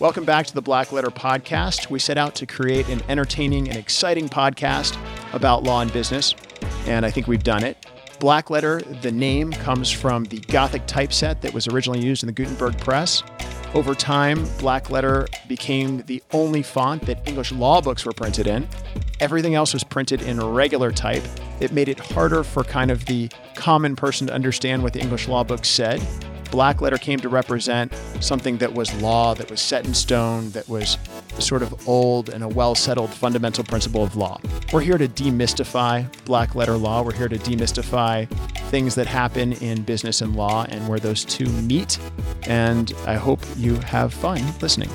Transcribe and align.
Welcome 0.00 0.24
back 0.24 0.46
to 0.46 0.54
the 0.54 0.62
Black 0.62 0.92
Letter 0.92 1.10
Podcast. 1.10 1.90
We 1.90 1.98
set 1.98 2.16
out 2.16 2.34
to 2.36 2.46
create 2.46 2.88
an 2.88 3.02
entertaining 3.10 3.68
and 3.68 3.76
exciting 3.76 4.30
podcast 4.30 4.96
about 5.34 5.62
law 5.62 5.82
and 5.82 5.92
business, 5.92 6.34
and 6.86 7.04
I 7.04 7.10
think 7.10 7.26
we've 7.26 7.42
done 7.42 7.62
it. 7.62 7.76
Black 8.18 8.48
Letter, 8.48 8.80
the 9.02 9.12
name 9.12 9.52
comes 9.52 9.90
from 9.90 10.24
the 10.24 10.38
Gothic 10.38 10.86
typeset 10.86 11.42
that 11.42 11.52
was 11.52 11.68
originally 11.68 12.00
used 12.00 12.22
in 12.22 12.28
the 12.28 12.32
Gutenberg 12.32 12.78
press. 12.78 13.22
Over 13.74 13.94
time, 13.94 14.46
Black 14.58 14.88
Letter 14.88 15.26
became 15.48 16.02
the 16.06 16.22
only 16.32 16.62
font 16.62 17.04
that 17.04 17.28
English 17.28 17.52
law 17.52 17.82
books 17.82 18.06
were 18.06 18.12
printed 18.12 18.46
in. 18.46 18.66
Everything 19.20 19.54
else 19.54 19.74
was 19.74 19.84
printed 19.84 20.22
in 20.22 20.40
regular 20.40 20.90
type. 20.90 21.22
It 21.60 21.72
made 21.72 21.90
it 21.90 22.00
harder 22.00 22.42
for 22.42 22.64
kind 22.64 22.90
of 22.90 23.04
the 23.04 23.30
common 23.54 23.96
person 23.96 24.28
to 24.28 24.32
understand 24.32 24.82
what 24.82 24.94
the 24.94 25.00
English 25.00 25.28
law 25.28 25.44
book 25.44 25.66
said 25.66 26.00
black 26.50 26.80
letter 26.80 26.98
came 26.98 27.18
to 27.20 27.28
represent 27.28 27.92
something 28.20 28.58
that 28.58 28.72
was 28.72 28.92
law, 29.00 29.34
that 29.34 29.50
was 29.50 29.60
set 29.60 29.86
in 29.86 29.94
stone, 29.94 30.50
that 30.50 30.68
was 30.68 30.98
sort 31.38 31.62
of 31.62 31.88
old 31.88 32.28
and 32.28 32.42
a 32.42 32.48
well 32.48 32.74
settled 32.74 33.10
fundamental 33.10 33.64
principle 33.64 34.02
of 34.02 34.16
law. 34.16 34.40
We're 34.72 34.80
here 34.80 34.98
to 34.98 35.08
demystify 35.08 36.06
black 36.24 36.54
letter 36.54 36.76
law. 36.76 37.02
We're 37.02 37.14
here 37.14 37.28
to 37.28 37.38
demystify 37.38 38.28
things 38.70 38.94
that 38.96 39.06
happen 39.06 39.52
in 39.54 39.82
business 39.82 40.20
and 40.20 40.36
law 40.36 40.66
and 40.68 40.86
where 40.88 40.98
those 40.98 41.24
two 41.24 41.46
meet. 41.46 41.98
And 42.42 42.92
I 43.06 43.14
hope 43.14 43.40
you 43.56 43.76
have 43.76 44.12
fun 44.12 44.42
listening. 44.60 44.90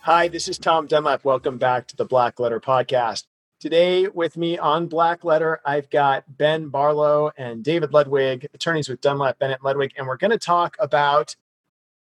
Hi, 0.00 0.28
this 0.28 0.48
is 0.48 0.58
Tom 0.58 0.86
Dunlap. 0.86 1.24
Welcome 1.24 1.58
back 1.58 1.86
to 1.88 1.96
the 1.96 2.04
Black 2.04 2.40
Letter 2.40 2.58
Podcast. 2.58 3.24
Today, 3.60 4.08
with 4.08 4.38
me 4.38 4.56
on 4.56 4.86
Black 4.86 5.22
Letter, 5.22 5.60
I've 5.66 5.90
got 5.90 6.38
Ben 6.38 6.70
Barlow 6.70 7.30
and 7.36 7.62
David 7.62 7.92
Ludwig, 7.92 8.48
attorneys 8.54 8.88
with 8.88 9.02
Dunlap 9.02 9.38
Bennett 9.38 9.62
Ludwig, 9.62 9.92
and 9.98 10.06
we're 10.06 10.16
going 10.16 10.30
to 10.30 10.38
talk 10.38 10.78
about 10.80 11.36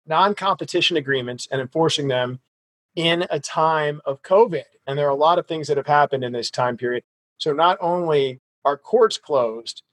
non 0.08 0.34
competition 0.34 0.98
agreements 0.98 1.48
and 1.52 1.62
enforcing 1.62 2.08
them 2.08 2.40
in 2.96 3.28
a 3.30 3.40
time 3.40 4.02
of 4.04 4.24
COVID. 4.24 4.64
And 4.88 4.98
there 4.98 5.06
are 5.06 5.12
a 5.12 5.16
lot 5.16 5.38
of 5.38 5.46
things 5.46 5.68
that 5.68 5.78
have 5.78 5.86
happened 5.86 6.24
in 6.24 6.32
this 6.32 6.50
time 6.50 6.76
period. 6.76 7.04
So, 7.38 7.54
not 7.54 7.78
only 7.80 8.42
are 8.66 8.76
courts 8.76 9.20
closed, 9.20 9.84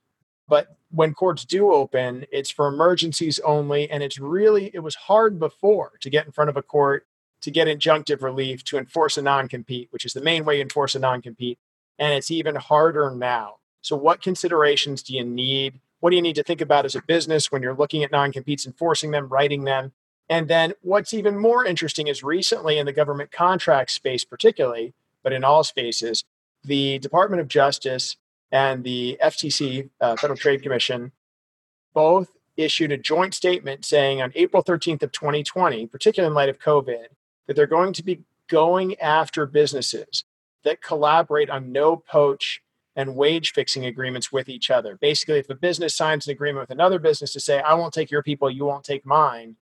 but 0.48 0.78
when 0.90 1.12
courts 1.12 1.44
do 1.44 1.72
open, 1.74 2.24
it's 2.32 2.48
for 2.48 2.68
emergencies 2.68 3.38
only. 3.40 3.90
And 3.90 4.02
it's 4.02 4.18
really, 4.18 4.70
it 4.72 4.80
was 4.80 4.94
hard 4.94 5.38
before 5.38 5.92
to 6.00 6.08
get 6.08 6.24
in 6.24 6.32
front 6.32 6.48
of 6.48 6.56
a 6.56 6.62
court 6.62 7.06
to 7.42 7.50
get 7.50 7.68
injunctive 7.68 8.22
relief 8.22 8.64
to 8.64 8.78
enforce 8.78 9.16
a 9.16 9.22
non 9.22 9.48
compete, 9.48 9.88
which 9.90 10.04
is 10.04 10.12
the 10.12 10.20
main 10.20 10.44
way 10.44 10.56
to 10.56 10.62
enforce 10.62 10.94
a 10.94 10.98
non 10.98 11.22
compete. 11.22 11.58
And 11.98 12.14
it's 12.14 12.30
even 12.30 12.56
harder 12.56 13.10
now. 13.10 13.56
So, 13.82 13.96
what 13.96 14.22
considerations 14.22 15.02
do 15.02 15.14
you 15.14 15.24
need? 15.24 15.80
What 16.00 16.10
do 16.10 16.16
you 16.16 16.22
need 16.22 16.36
to 16.36 16.42
think 16.42 16.60
about 16.60 16.84
as 16.84 16.94
a 16.94 17.02
business 17.02 17.52
when 17.52 17.62
you're 17.62 17.74
looking 17.74 18.02
at 18.04 18.12
non 18.12 18.32
competes, 18.32 18.66
enforcing 18.66 19.10
them, 19.10 19.28
writing 19.28 19.64
them? 19.64 19.92
And 20.28 20.48
then, 20.48 20.74
what's 20.82 21.14
even 21.14 21.38
more 21.38 21.64
interesting 21.64 22.06
is 22.06 22.22
recently 22.22 22.78
in 22.78 22.86
the 22.86 22.92
government 22.92 23.32
contract 23.32 23.90
space, 23.90 24.24
particularly, 24.24 24.94
but 25.22 25.32
in 25.32 25.44
all 25.44 25.64
spaces, 25.64 26.24
the 26.64 26.98
Department 26.98 27.40
of 27.40 27.48
Justice 27.48 28.16
and 28.52 28.84
the 28.84 29.18
FTC, 29.22 29.90
uh, 30.00 30.16
Federal 30.16 30.36
Trade 30.36 30.62
Commission, 30.62 31.12
both 31.94 32.28
issued 32.56 32.92
a 32.92 32.98
joint 32.98 33.34
statement 33.34 33.84
saying 33.84 34.20
on 34.20 34.32
April 34.34 34.62
13th 34.62 35.02
of 35.02 35.12
2020, 35.12 35.86
particularly 35.86 36.30
in 36.30 36.34
light 36.34 36.48
of 36.48 36.58
COVID, 36.58 37.06
that 37.46 37.56
they're 37.56 37.66
going 37.66 37.92
to 37.94 38.04
be 38.04 38.22
going 38.48 38.98
after 39.00 39.46
businesses 39.46 40.24
that 40.64 40.82
collaborate 40.82 41.50
on 41.50 41.72
no 41.72 41.96
poach 41.96 42.62
and 42.96 43.14
wage 43.14 43.52
fixing 43.52 43.86
agreements 43.86 44.32
with 44.32 44.48
each 44.48 44.70
other. 44.70 44.98
Basically, 45.00 45.38
if 45.38 45.48
a 45.48 45.54
business 45.54 45.96
signs 45.96 46.26
an 46.26 46.32
agreement 46.32 46.64
with 46.64 46.70
another 46.70 46.98
business 46.98 47.32
to 47.32 47.40
say, 47.40 47.60
I 47.60 47.74
won't 47.74 47.94
take 47.94 48.10
your 48.10 48.22
people, 48.22 48.50
you 48.50 48.64
won't 48.64 48.84
take 48.84 49.06
mine, 49.06 49.56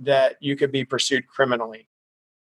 that 0.00 0.36
you 0.40 0.56
could 0.56 0.72
be 0.72 0.84
pursued 0.84 1.26
criminally. 1.26 1.88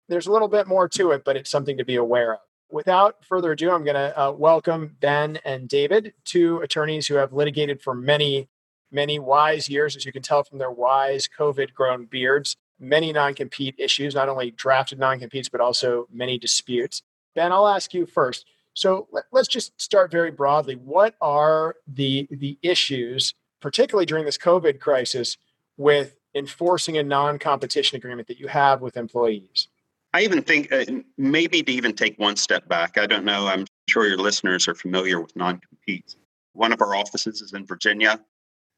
There's 0.08 0.26
a 0.26 0.32
little 0.32 0.48
bit 0.48 0.66
more 0.66 0.88
to 0.88 1.12
it, 1.12 1.24
but 1.24 1.36
it's 1.36 1.50
something 1.50 1.76
to 1.78 1.84
be 1.84 1.96
aware 1.96 2.34
of. 2.34 2.40
Without 2.70 3.24
further 3.24 3.52
ado, 3.52 3.70
I'm 3.70 3.84
going 3.84 3.94
to 3.94 4.18
uh, 4.18 4.32
welcome 4.32 4.96
Ben 5.00 5.38
and 5.44 5.68
David, 5.68 6.14
two 6.24 6.58
attorneys 6.60 7.06
who 7.06 7.14
have 7.14 7.32
litigated 7.32 7.80
for 7.80 7.94
many, 7.94 8.48
many 8.90 9.18
wise 9.18 9.68
years, 9.68 9.94
as 9.94 10.04
you 10.04 10.12
can 10.12 10.22
tell 10.22 10.42
from 10.42 10.58
their 10.58 10.70
wise 10.70 11.28
COVID 11.38 11.72
grown 11.74 12.06
beards 12.06 12.56
many 12.78 13.12
non 13.12 13.34
compete 13.34 13.74
issues, 13.78 14.14
not 14.14 14.28
only 14.28 14.50
drafted 14.50 14.98
non 14.98 15.18
competes, 15.18 15.48
but 15.48 15.60
also 15.60 16.06
many 16.12 16.38
disputes. 16.38 17.02
Ben, 17.34 17.52
I'll 17.52 17.68
ask 17.68 17.94
you 17.94 18.06
first. 18.06 18.46
So 18.74 19.08
let, 19.12 19.24
us 19.32 19.48
just 19.48 19.80
start 19.80 20.10
very 20.10 20.30
broadly. 20.30 20.74
What 20.74 21.14
are 21.20 21.76
the, 21.86 22.26
the 22.30 22.58
issues, 22.62 23.34
particularly 23.60 24.06
during 24.06 24.24
this 24.24 24.38
COVID 24.38 24.80
crisis, 24.80 25.36
with 25.76 26.16
enforcing 26.34 26.98
a 26.98 27.02
non 27.02 27.38
competition 27.38 27.96
agreement 27.96 28.28
that 28.28 28.40
you 28.40 28.48
have 28.48 28.80
with 28.80 28.96
employees? 28.96 29.68
I 30.12 30.22
even 30.22 30.42
think 30.42 30.72
uh, 30.72 30.84
maybe 31.18 31.62
to 31.62 31.72
even 31.72 31.94
take 31.94 32.18
one 32.18 32.36
step 32.36 32.68
back. 32.68 32.98
I 32.98 33.06
don't 33.06 33.24
know. 33.24 33.48
I'm 33.48 33.66
sure 33.88 34.06
your 34.06 34.18
listeners 34.18 34.68
are 34.68 34.74
familiar 34.74 35.20
with 35.20 35.34
non 35.34 35.60
competes. 35.60 36.16
One 36.52 36.72
of 36.72 36.80
our 36.80 36.94
offices 36.94 37.42
is 37.42 37.52
in 37.52 37.66
Virginia. 37.66 38.20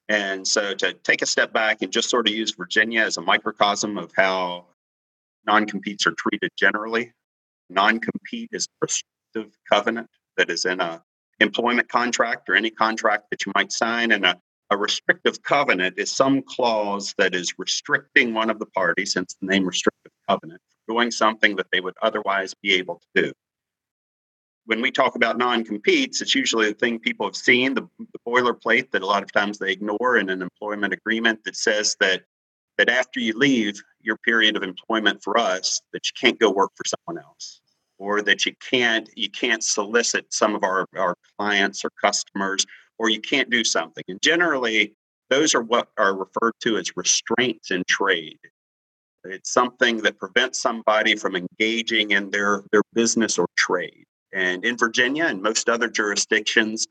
And 0.09 0.47
so 0.47 0.75
to 0.75 0.93
take 0.93 1.23
a 1.23 1.27
step 1.27 1.53
back 1.53 1.83
and 1.83 1.93
just 1.93 2.11
sort 2.11 2.29
of 2.29 2.35
use 2.35 2.53
Virginia 2.53 3.03
as 3.03 3.17
a 3.17 3.23
microcosm 3.23 3.99
of 3.99 4.13
how 4.17 4.67
non 5.47 5.67
competes 5.67 6.07
are 6.07 6.15
treated 6.17 6.51
generally, 6.57 7.13
non 7.71 7.99
compete 7.99 8.51
is 8.53 8.67
a 8.67 8.75
restrictive 8.83 9.59
covenant 9.71 10.09
that 10.37 10.51
is 10.51 10.65
in 10.65 10.81
a 10.81 11.03
employment 11.41 11.89
contract 11.89 12.49
or 12.49 12.55
any 12.55 12.71
contract 12.71 13.25
that 13.31 13.45
you 13.45 13.53
might 13.55 13.73
sign. 13.73 14.13
And 14.13 14.25
a, 14.25 14.41
a 14.71 14.77
restrictive 14.77 15.43
covenant 15.43 15.99
is 15.99 16.13
some 16.13 16.43
clause 16.43 17.15
that 17.19 17.35
is 17.35 17.55
restricting 17.59 18.33
one 18.33 18.51
of 18.51 18.59
the 18.59 18.67
parties, 18.67 19.15
hence 19.15 19.37
the 19.41 19.47
name 19.47 19.67
restrictive 19.67 20.13
covenant, 20.29 20.61
doing 20.89 21.11
something 21.11 21.57
that 21.57 21.67
they 21.73 21.81
would 21.81 21.95
otherwise 22.01 22.55
be 22.63 22.75
able 22.75 23.01
to 23.15 23.23
do 23.25 23.33
when 24.67 24.81
we 24.81 24.91
talk 24.91 25.15
about 25.15 25.39
non-competes, 25.39 26.21
it's 26.21 26.35
usually 26.35 26.69
the 26.69 26.75
thing 26.75 26.99
people 26.99 27.27
have 27.27 27.37
seen, 27.37 27.75
the, 27.75 27.89
the 27.99 28.19
boilerplate 28.27 28.91
that 28.91 29.03
a 29.03 29.07
lot 29.07 29.23
of 29.23 29.33
times 29.33 29.59
they 29.59 29.73
ignore 29.73 30.19
in 30.19 30.29
an 30.29 30.43
employment 30.43 30.93
agreement 30.93 31.43
that 31.45 31.57
says 31.57 31.97
that 32.01 32.23
that 32.79 32.91
after 32.91 33.21
you 33.21 33.33
leave 33.33 33.83
your 34.03 34.19
period 34.19 34.55
of 34.55 34.63
employment 34.63 35.23
for 35.23 35.39
us, 35.39 35.81
that 35.95 36.03
you 36.05 36.13
can't 36.21 36.39
go 36.39 36.51
work 36.51 36.71
for 36.75 36.85
someone 36.85 37.25
else, 37.25 37.63
or 37.99 38.21
that 38.21 38.45
you 38.45 38.53
can't 38.71 39.09
you 39.17 39.31
can't 39.31 39.65
solicit 39.65 40.27
some 40.31 40.55
of 40.55 40.63
our, 40.63 40.87
our 40.97 41.17
clients 41.39 41.85
or 41.85 41.91
customers, 42.03 42.67
or 42.99 43.09
you 43.09 43.21
can't 43.21 43.49
do 43.49 43.65
something. 43.65 44.05
And 44.09 44.21
generally, 44.21 44.95
those 45.31 45.55
are 45.55 45.63
what 45.63 45.89
are 45.97 46.15
referred 46.15 46.55
to 46.63 46.77
as 46.77 46.97
restraints 46.97 47.71
in 47.71 47.83
trade. 47.89 48.39
It's 49.25 49.53
something 49.53 49.99
that 49.99 50.19
prevents 50.19 50.61
somebody 50.61 51.17
from 51.17 51.35
engaging 51.35 52.13
in 52.13 52.31
their, 52.31 52.63
their 52.71 52.83
business 52.93 53.39
or 53.39 53.47
trade. 53.57 54.05
And 54.37 54.67
in 54.67 54.77
Virginia 54.77 55.25
and 55.25 55.41
most 55.41 55.67
other 55.67 55.89
jurisdictions, 55.89 56.87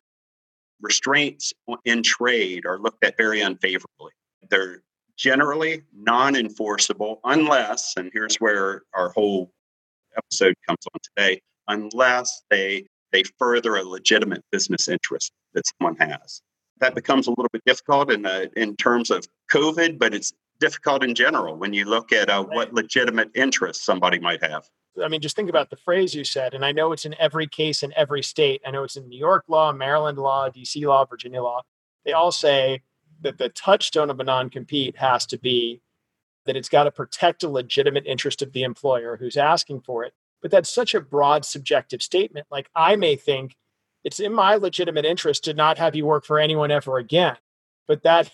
restraints 0.82 1.54
in 1.86 2.02
trade 2.02 2.66
are 2.66 2.80
looked 2.80 3.04
at 3.04 3.18
very 3.18 3.42
unfavorably. 3.42 4.14
They're 4.50 4.82
generally 5.16 5.84
non 5.94 6.36
enforceable 6.36 7.20
unless, 7.24 7.94
and 7.98 8.10
here's 8.12 8.38
where 8.38 8.82
our 8.96 9.10
whole 9.10 9.52
episode 10.18 10.56
comes 10.68 10.80
on 10.92 11.00
today, 11.16 11.40
unless 11.68 12.42
they 12.50 12.88
they 13.12 13.22
further 13.38 13.76
a 13.76 13.84
legitimate 13.84 14.44
business 14.52 14.88
interest 14.88 15.32
that 15.54 15.66
someone 15.78 15.98
has. 15.98 16.42
That 16.80 16.96
becomes 16.96 17.28
a 17.28 17.30
little 17.30 17.50
bit 17.54 17.62
difficult 17.68 18.12
in 18.12 18.26
uh, 18.26 18.48
in 18.58 18.76
terms 18.76 19.12
of 19.12 19.24
COVID, 19.54 20.00
but 20.00 20.16
it's 20.16 20.34
difficult 20.60 21.04
in 21.04 21.14
general 21.14 21.56
when 21.58 21.74
you 21.74 21.86
look 21.86 22.12
at 22.12 22.28
uh, 22.28 22.44
what 22.44 22.74
legitimate 22.74 23.30
interest 23.36 23.86
somebody 23.86 24.18
might 24.18 24.44
have. 24.44 24.68
I 25.04 25.08
mean, 25.08 25.22
just 25.22 25.36
think 25.36 25.50
about 25.50 25.70
the 25.70 25.76
phrase 25.76 26.16
you 26.16 26.24
said, 26.24 26.54
and 26.54 26.66
I 26.66 26.72
know 26.72 26.92
it's 26.92 27.06
in 27.06 27.16
every 27.20 27.48
case 27.48 27.84
in 27.84 27.94
every 27.96 28.24
state. 28.24 28.62
I 28.66 28.72
know 28.72 28.84
it's 28.84 28.96
in 28.96 29.08
New 29.08 29.20
York 29.20 29.46
law, 29.48 29.72
Maryland 29.72 30.18
law, 30.18 30.50
DC 30.50 30.86
law, 30.86 31.06
Virginia 31.06 31.42
law. 31.42 31.64
They 32.06 32.14
all 32.14 32.32
say 32.32 32.82
that 33.22 33.38
the 33.38 33.50
touchstone 33.50 34.10
of 34.10 34.20
a 34.20 34.24
non 34.24 34.50
compete 34.50 34.98
has 34.98 35.26
to 35.28 35.38
be 35.38 35.82
that 36.46 36.56
it's 36.56 36.70
got 36.70 36.84
to 36.84 36.92
protect 36.92 37.44
a 37.44 37.50
legitimate 37.50 38.06
interest 38.06 38.42
of 38.42 38.54
the 38.54 38.64
employer 38.64 39.18
who's 39.18 39.38
asking 39.38 39.82
for 39.82 40.04
it. 40.04 40.14
But 40.42 40.52
that's 40.52 40.70
such 40.70 40.94
a 40.94 41.02
broad 41.02 41.44
subjective 41.44 42.02
statement. 42.02 42.48
Like, 42.52 42.70
I 42.76 42.96
may 42.96 43.16
think 43.16 43.56
it's 44.04 44.20
in 44.20 44.34
my 44.34 44.56
legitimate 44.56 45.06
interest 45.06 45.44
to 45.46 45.54
not 45.54 45.80
have 45.80 45.96
you 45.96 46.06
work 46.06 46.24
for 46.24 46.40
anyone 46.40 46.72
ever 46.72 46.98
again. 46.98 47.38
But 47.88 48.04
that 48.04 48.32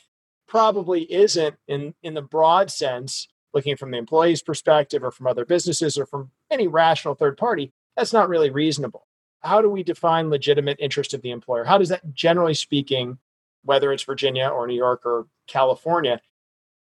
probably 0.47 1.11
isn't 1.11 1.55
in, 1.67 1.95
in 2.03 2.13
the 2.13 2.21
broad 2.21 2.69
sense 2.69 3.29
looking 3.53 3.77
from 3.77 3.91
the 3.91 3.97
employee's 3.97 4.41
perspective 4.41 5.03
or 5.03 5.11
from 5.11 5.27
other 5.27 5.45
businesses 5.45 5.97
or 5.97 6.05
from 6.05 6.31
any 6.51 6.67
rational 6.67 7.15
third 7.15 7.37
party, 7.37 7.71
that's 7.95 8.13
not 8.13 8.29
really 8.29 8.49
reasonable. 8.49 9.07
How 9.39 9.61
do 9.61 9.69
we 9.69 9.83
define 9.83 10.29
legitimate 10.29 10.77
interest 10.79 11.13
of 11.13 11.21
the 11.21 11.31
employer? 11.31 11.63
How 11.63 11.77
does 11.77 11.89
that, 11.89 12.13
generally 12.13 12.53
speaking, 12.53 13.17
whether 13.63 13.91
it's 13.91 14.03
Virginia 14.03 14.47
or 14.47 14.67
New 14.67 14.75
York 14.75 15.05
or 15.05 15.27
California, 15.47 16.21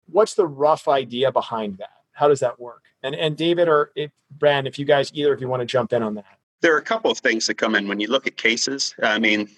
what's 0.07 0.35
the 0.35 0.47
rough 0.47 0.89
idea 0.89 1.31
behind 1.31 1.79
that? 1.79 1.91
How 2.13 2.29
does 2.29 2.41
that 2.41 2.59
work? 2.59 2.83
And 3.03 3.15
and 3.15 3.37
David 3.37 3.69
or 3.69 3.93
if, 3.95 4.11
if 4.41 4.79
you 4.79 4.85
guys 4.85 5.13
either 5.15 5.33
if 5.33 5.41
you 5.41 5.49
want 5.49 5.61
to 5.61 5.67
jump 5.67 5.93
in 5.93 6.03
on 6.03 6.15
that. 6.17 6.39
There 6.61 6.75
are 6.75 6.79
a 6.79 6.83
couple 6.83 7.11
of 7.11 7.19
things 7.19 7.47
that 7.47 7.55
come 7.55 7.77
in 7.77 7.87
when 7.87 8.01
you 8.01 8.09
look 8.09 8.27
at 8.27 8.37
cases. 8.37 8.95
I 9.01 9.21
mean, 9.21 9.49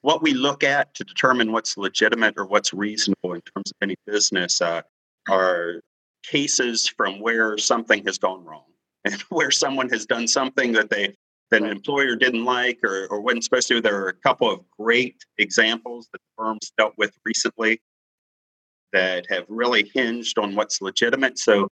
what 0.00 0.22
we 0.22 0.32
look 0.32 0.64
at 0.64 0.94
to 0.94 1.04
determine 1.04 1.52
what's 1.52 1.76
legitimate 1.76 2.34
or 2.38 2.46
what's 2.46 2.72
reasonable 2.72 3.34
in 3.34 3.42
terms 3.42 3.70
of 3.70 3.76
any 3.82 3.96
business 4.06 4.62
uh, 4.62 4.80
are 5.28 5.82
cases 6.22 6.88
from 6.88 7.20
where 7.20 7.58
something 7.58 8.04
has 8.06 8.16
gone 8.16 8.42
wrong 8.44 8.64
and 9.04 9.14
where 9.30 9.50
someone 9.50 9.88
has 9.90 10.06
done 10.06 10.26
something 10.28 10.72
that 10.72 10.90
they 10.90 11.14
that 11.50 11.62
an 11.62 11.68
employer 11.68 12.14
didn't 12.14 12.44
like 12.44 12.78
or, 12.84 13.08
or 13.08 13.20
wasn't 13.20 13.42
supposed 13.42 13.66
to. 13.68 13.80
There 13.80 14.00
are 14.04 14.08
a 14.08 14.14
couple 14.14 14.48
of 14.50 14.60
great 14.78 15.16
examples 15.38 16.08
that 16.12 16.20
firms 16.38 16.72
dealt 16.78 16.94
with 16.96 17.12
recently 17.24 17.80
that 18.92 19.26
have 19.30 19.46
really 19.48 19.90
hinged 19.92 20.38
on 20.38 20.54
what's 20.54 20.80
legitimate. 20.80 21.38
So, 21.38 21.68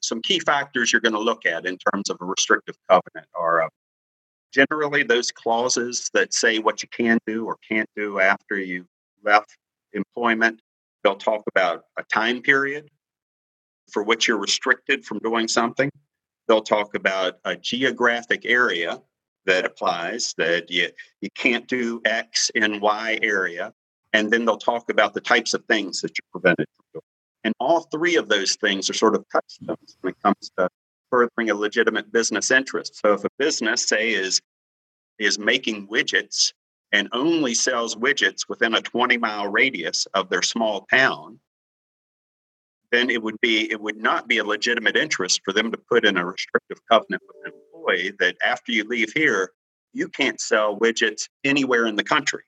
some 0.00 0.20
key 0.22 0.38
factors 0.38 0.92
you're 0.92 1.00
going 1.00 1.14
to 1.14 1.18
look 1.18 1.46
at 1.46 1.66
in 1.66 1.78
terms 1.92 2.10
of 2.10 2.18
a 2.20 2.24
restrictive 2.24 2.76
covenant 2.90 3.26
are 3.34 3.62
uh, 3.62 3.68
generally 4.52 5.02
those 5.02 5.32
clauses 5.32 6.10
that 6.12 6.34
say 6.34 6.58
what 6.58 6.82
you 6.82 6.88
can 6.90 7.18
do 7.26 7.46
or 7.46 7.56
can't 7.66 7.88
do 7.96 8.20
after 8.20 8.58
you 8.58 8.84
left 9.24 9.56
employment. 9.94 10.60
They'll 11.02 11.16
talk 11.16 11.42
about 11.54 11.84
a 11.98 12.02
time 12.04 12.42
period 12.42 12.88
for 13.90 14.02
which 14.02 14.28
you're 14.28 14.38
restricted 14.38 15.04
from 15.04 15.18
doing 15.20 15.48
something. 15.48 15.90
They'll 16.46 16.62
talk 16.62 16.94
about 16.94 17.38
a 17.44 17.56
geographic 17.56 18.44
area 18.44 19.00
that 19.46 19.64
applies, 19.64 20.34
that 20.38 20.70
you, 20.70 20.88
you 21.20 21.28
can't 21.34 21.66
do 21.68 22.00
X 22.04 22.50
in 22.54 22.80
Y 22.80 23.18
area. 23.22 23.72
And 24.12 24.30
then 24.30 24.44
they'll 24.44 24.56
talk 24.56 24.90
about 24.90 25.14
the 25.14 25.20
types 25.20 25.54
of 25.54 25.64
things 25.64 26.00
that 26.00 26.12
you're 26.16 26.40
prevented 26.40 26.66
from 26.76 26.84
doing. 26.94 27.02
And 27.44 27.54
all 27.60 27.80
three 27.82 28.16
of 28.16 28.28
those 28.28 28.56
things 28.56 28.88
are 28.88 28.94
sort 28.94 29.14
of 29.14 29.24
touchstones 29.30 29.96
when 30.00 30.12
it 30.12 30.22
comes 30.22 30.50
to 30.56 30.68
furthering 31.10 31.50
a 31.50 31.54
legitimate 31.54 32.10
business 32.12 32.50
interest. 32.50 32.98
So 33.00 33.12
if 33.12 33.24
a 33.24 33.28
business, 33.38 33.86
say, 33.86 34.10
is 34.10 34.40
is 35.18 35.38
making 35.38 35.86
widgets 35.88 36.52
and 36.92 37.08
only 37.12 37.54
sells 37.54 37.94
widgets 37.94 38.48
within 38.48 38.74
a 38.74 38.80
20 38.80 39.16
mile 39.18 39.48
radius 39.48 40.06
of 40.14 40.28
their 40.28 40.42
small 40.42 40.86
town, 40.90 41.38
then 42.94 43.10
it 43.10 43.22
would 43.22 43.40
be 43.40 43.70
it 43.70 43.80
would 43.80 43.96
not 43.96 44.28
be 44.28 44.38
a 44.38 44.44
legitimate 44.44 44.96
interest 44.96 45.40
for 45.44 45.52
them 45.52 45.70
to 45.72 45.78
put 45.90 46.04
in 46.04 46.16
a 46.16 46.24
restrictive 46.24 46.78
covenant 46.90 47.22
with 47.26 47.36
an 47.44 47.52
employee 47.74 48.12
that 48.20 48.36
after 48.44 48.72
you 48.72 48.84
leave 48.84 49.12
here, 49.14 49.50
you 49.92 50.08
can't 50.08 50.40
sell 50.40 50.78
widgets 50.78 51.28
anywhere 51.42 51.86
in 51.86 51.96
the 51.96 52.04
country 52.04 52.42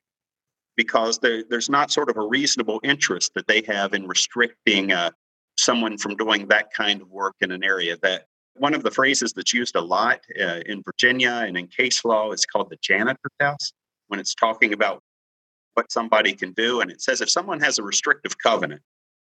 because 0.76 1.18
there, 1.18 1.42
there's 1.48 1.70
not 1.70 1.90
sort 1.90 2.10
of 2.10 2.16
a 2.16 2.26
reasonable 2.26 2.80
interest 2.84 3.32
that 3.34 3.46
they 3.46 3.62
have 3.66 3.94
in 3.94 4.06
restricting 4.06 4.92
uh, 4.92 5.10
someone 5.58 5.98
from 5.98 6.14
doing 6.16 6.46
that 6.48 6.72
kind 6.72 7.00
of 7.00 7.10
work 7.10 7.34
in 7.40 7.50
an 7.50 7.64
area 7.64 7.96
that 8.02 8.26
one 8.54 8.74
of 8.74 8.82
the 8.82 8.90
phrases 8.90 9.32
that's 9.32 9.52
used 9.52 9.74
a 9.74 9.80
lot 9.80 10.20
uh, 10.40 10.60
in 10.66 10.82
Virginia 10.84 11.44
and 11.46 11.56
in 11.56 11.66
case 11.66 12.04
law 12.04 12.30
is 12.32 12.46
called 12.46 12.70
the 12.70 12.78
janitor 12.82 13.30
test 13.40 13.74
when 14.08 14.20
it's 14.20 14.34
talking 14.34 14.72
about 14.72 15.02
what 15.74 15.90
somebody 15.90 16.32
can 16.32 16.52
do. 16.52 16.80
And 16.80 16.90
it 16.90 17.02
says 17.02 17.20
if 17.20 17.30
someone 17.30 17.60
has 17.60 17.78
a 17.78 17.82
restrictive 17.82 18.38
covenant 18.38 18.82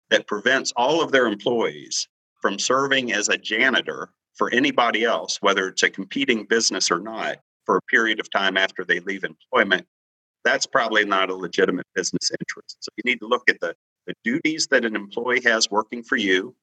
that 0.09 0.27
prevents 0.27 0.73
all 0.75 1.01
of 1.01 1.11
their 1.11 1.27
employees 1.27 2.07
from 2.41 2.57
serving 2.59 3.11
as 3.13 3.29
a 3.29 3.37
janitor 3.37 4.09
for 4.35 4.51
anybody 4.51 5.03
else, 5.03 5.37
whether 5.41 5.67
it's 5.67 5.83
a 5.83 5.89
competing 5.89 6.45
business 6.45 6.89
or 6.89 6.99
not, 6.99 7.39
for 7.65 7.77
a 7.77 7.81
period 7.83 8.19
of 8.19 8.31
time 8.31 8.57
after 8.57 8.83
they 8.83 8.99
leave 9.01 9.23
employment, 9.23 9.85
that's 10.43 10.65
probably 10.65 11.05
not 11.05 11.29
a 11.29 11.35
legitimate 11.35 11.85
business 11.93 12.31
interest. 12.31 12.77
So 12.79 12.89
you 12.97 13.03
need 13.05 13.19
to 13.19 13.27
look 13.27 13.49
at 13.49 13.59
the, 13.59 13.75
the 14.07 14.13
duties 14.23 14.67
that 14.67 14.85
an 14.85 14.95
employee 14.95 15.41
has 15.43 15.69
working 15.69 16.01
for 16.01 16.15
you, 16.15 16.55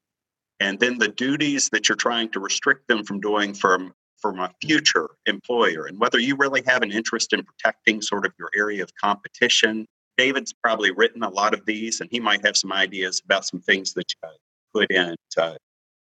and 0.59 0.81
then 0.81 0.99
the 0.99 1.09
duties 1.09 1.69
that 1.71 1.89
you're 1.89 1.97
trying 1.97 2.31
to 2.31 2.41
restrict 2.41 2.89
them 2.89 3.05
from 3.05 3.21
doing 3.21 3.55
from 3.55 3.93
from 4.19 4.41
a 4.41 4.51
future 4.63 5.11
employer 5.27 5.85
and 5.85 6.01
whether 6.01 6.19
you 6.19 6.37
really 6.37 6.63
have 6.67 6.81
an 6.81 6.91
interest 6.91 7.35
in 7.35 7.43
protecting 7.45 8.01
sort 8.01 8.25
of 8.25 8.33
your 8.39 8.49
area 8.57 8.83
of 8.83 8.91
competition 8.95 9.87
David's 10.17 10.53
probably 10.53 10.91
written 10.91 11.23
a 11.23 11.29
lot 11.29 11.55
of 11.55 11.65
these, 11.67 12.01
and 12.01 12.09
he 12.11 12.21
might 12.21 12.45
have 12.45 12.57
some 12.57 12.73
ideas 12.73 13.23
about 13.25 13.45
some 13.45 13.61
things 13.61 13.93
that 13.95 14.07
you 14.23 14.29
put 14.73 14.91
in 14.91 15.15
to 15.33 15.57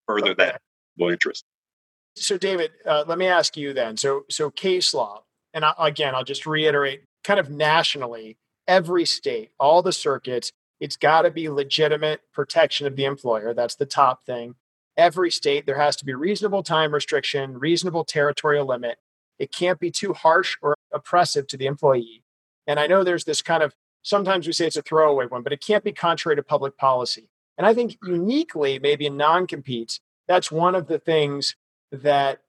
further 0.07 0.31
okay. 0.31 0.45
that 0.45 0.61
interest. 1.01 1.45
So, 2.17 2.39
David, 2.39 2.71
uh, 2.87 3.05
let 3.07 3.19
me 3.19 3.27
ask 3.27 3.57
you 3.57 3.73
then. 3.73 3.97
So, 3.97 4.25
so 4.31 4.51
case 4.51 4.95
law, 4.95 5.25
and 5.53 5.65
I, 5.65 5.75
again, 5.79 6.15
I'll 6.15 6.25
just 6.25 6.47
reiterate, 6.47 7.03
kind 7.25 7.41
of 7.41 7.51
nationally, 7.51 8.37
every 8.69 9.05
state, 9.05 9.51
all 9.59 9.83
the 9.83 9.93
circuits, 9.93 10.53
it's 10.81 10.97
got 10.97 11.23
to 11.23 11.31
be 11.31 11.49
legitimate 11.49 12.21
protection 12.33 12.87
of 12.87 12.97
the 12.97 13.05
employer. 13.05 13.55
That's 13.55 13.75
the 13.77 13.87
top 13.87 14.25
thing. 14.27 14.55
Every 14.97 15.31
state, 15.31 15.67
there 15.67 15.79
has 15.79 15.97
to 15.97 16.05
be 16.05 16.15
reasonable 16.15 16.63
time 16.63 16.95
restriction, 16.95 17.59
reasonable 17.59 18.05
territorial 18.05 18.67
limit. 18.67 18.99
It 19.39 19.53
can't 19.53 19.81
be 19.81 19.91
too 19.91 20.13
harsh 20.13 20.57
or 20.63 20.77
oppressive 20.93 21.49
to 21.49 21.57
the 21.57 21.67
employee. 21.67 22.23
And 22.67 22.79
I 22.79 22.87
know 22.87 23.03
there's 23.03 23.25
this 23.25 23.43
kind 23.43 23.63
of 23.63 23.75
sometimes 24.05 24.47
we 24.47 24.53
say 24.53 24.67
it's 24.67 24.77
a 24.77 24.83
throwaway 24.83 25.27
one, 25.27 25.43
but 25.43 25.53
it 25.53 25.65
can't 25.65 25.83
be 25.83 25.93
contrary 25.93 26.37
to 26.37 26.43
public 26.43 26.77
policy. 26.77 27.29
And 27.59 27.67
I 27.67 27.75
think 27.75 27.97
uniquely, 28.05 28.79
maybe 28.79 29.07
in 29.07 29.17
non 29.17 29.47
competes, 29.49 30.01
that's 30.29 30.53
one 30.53 30.75
of 30.75 30.87
the 30.87 30.99
things 30.99 31.57
that 31.91 32.41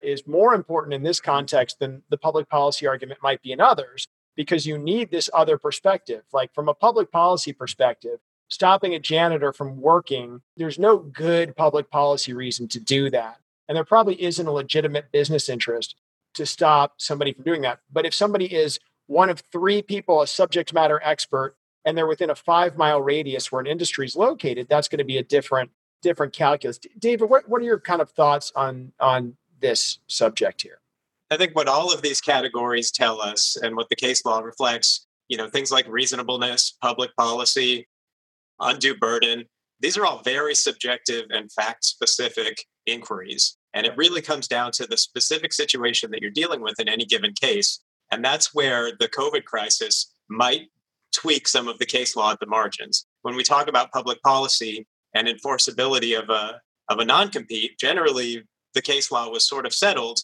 is 0.00 0.26
more 0.26 0.54
important 0.54 0.94
in 0.94 1.02
this 1.02 1.20
context 1.20 1.78
than 1.80 2.02
the 2.08 2.16
public 2.16 2.48
policy 2.48 2.86
argument 2.86 3.22
might 3.22 3.42
be 3.42 3.52
in 3.52 3.60
others, 3.60 4.06
because 4.36 4.66
you 4.66 4.78
need 4.78 5.10
this 5.10 5.28
other 5.34 5.58
perspective. 5.58 6.22
Like 6.32 6.54
from 6.54 6.68
a 6.68 6.74
public 6.74 7.10
policy 7.10 7.52
perspective, 7.52 8.20
stopping 8.48 8.94
a 8.94 9.00
janitor 9.00 9.52
from 9.52 9.80
working, 9.80 10.40
there's 10.56 10.78
no 10.78 10.98
good 10.98 11.56
public 11.56 11.90
policy 11.90 12.32
reason 12.32 12.68
to 12.68 12.80
do 12.80 13.10
that. 13.10 13.38
And 13.68 13.76
there 13.76 13.84
probably 13.84 14.20
isn't 14.22 14.46
a 14.46 14.52
legitimate 14.52 15.12
business 15.12 15.48
interest 15.48 15.96
to 16.34 16.46
stop 16.46 16.94
somebody 16.98 17.32
from 17.32 17.44
doing 17.44 17.62
that. 17.62 17.80
But 17.92 18.06
if 18.06 18.14
somebody 18.14 18.46
is 18.46 18.78
one 19.08 19.30
of 19.30 19.42
three 19.50 19.82
people, 19.82 20.22
a 20.22 20.26
subject 20.26 20.72
matter 20.72 21.00
expert, 21.02 21.56
and 21.84 21.96
they're 21.96 22.06
within 22.06 22.30
a 22.30 22.34
five 22.34 22.76
mile 22.76 23.02
radius 23.02 23.50
where 23.50 23.60
an 23.60 23.66
industry 23.66 24.06
is 24.06 24.14
located, 24.14 24.68
that's 24.68 24.86
going 24.86 24.98
to 24.98 25.04
be 25.04 25.18
a 25.18 25.22
different 25.22 25.70
different 26.00 26.32
calculus. 26.32 26.78
David, 26.98 27.28
what, 27.28 27.48
what 27.48 27.60
are 27.60 27.64
your 27.64 27.80
kind 27.80 28.00
of 28.00 28.10
thoughts 28.10 28.52
on 28.54 28.92
on 29.00 29.36
this 29.60 29.98
subject 30.06 30.62
here? 30.62 30.78
I 31.30 31.36
think 31.36 31.56
what 31.56 31.68
all 31.68 31.92
of 31.92 32.02
these 32.02 32.20
categories 32.20 32.90
tell 32.90 33.20
us 33.20 33.56
and 33.60 33.76
what 33.76 33.88
the 33.90 33.96
case 33.96 34.24
law 34.24 34.40
reflects, 34.40 35.06
you 35.28 35.36
know, 35.36 35.48
things 35.48 35.70
like 35.70 35.86
reasonableness, 35.88 36.76
public 36.80 37.14
policy, 37.16 37.86
undue 38.60 38.96
burden, 38.96 39.44
these 39.80 39.96
are 39.96 40.06
all 40.06 40.22
very 40.22 40.54
subjective 40.54 41.26
and 41.30 41.52
fact 41.52 41.84
specific 41.84 42.64
inquiries. 42.86 43.56
And 43.74 43.86
it 43.86 43.96
really 43.96 44.22
comes 44.22 44.48
down 44.48 44.72
to 44.72 44.86
the 44.86 44.96
specific 44.96 45.52
situation 45.52 46.10
that 46.10 46.22
you're 46.22 46.30
dealing 46.30 46.62
with 46.62 46.80
in 46.80 46.88
any 46.88 47.04
given 47.04 47.32
case 47.40 47.80
and 48.10 48.24
that's 48.24 48.54
where 48.54 48.92
the 48.98 49.08
COVID 49.08 49.44
crisis 49.44 50.12
might 50.28 50.68
tweak 51.12 51.48
some 51.48 51.68
of 51.68 51.78
the 51.78 51.86
case 51.86 52.16
law 52.16 52.32
at 52.32 52.40
the 52.40 52.46
margins. 52.46 53.06
When 53.22 53.34
we 53.34 53.42
talk 53.42 53.68
about 53.68 53.92
public 53.92 54.22
policy 54.22 54.86
and 55.14 55.26
enforceability 55.26 56.18
of 56.18 56.30
a, 56.30 56.60
of 56.88 56.98
a 56.98 57.04
non 57.04 57.30
compete, 57.30 57.78
generally 57.78 58.42
the 58.74 58.82
case 58.82 59.10
law 59.10 59.28
was 59.28 59.46
sort 59.46 59.66
of 59.66 59.74
settled. 59.74 60.20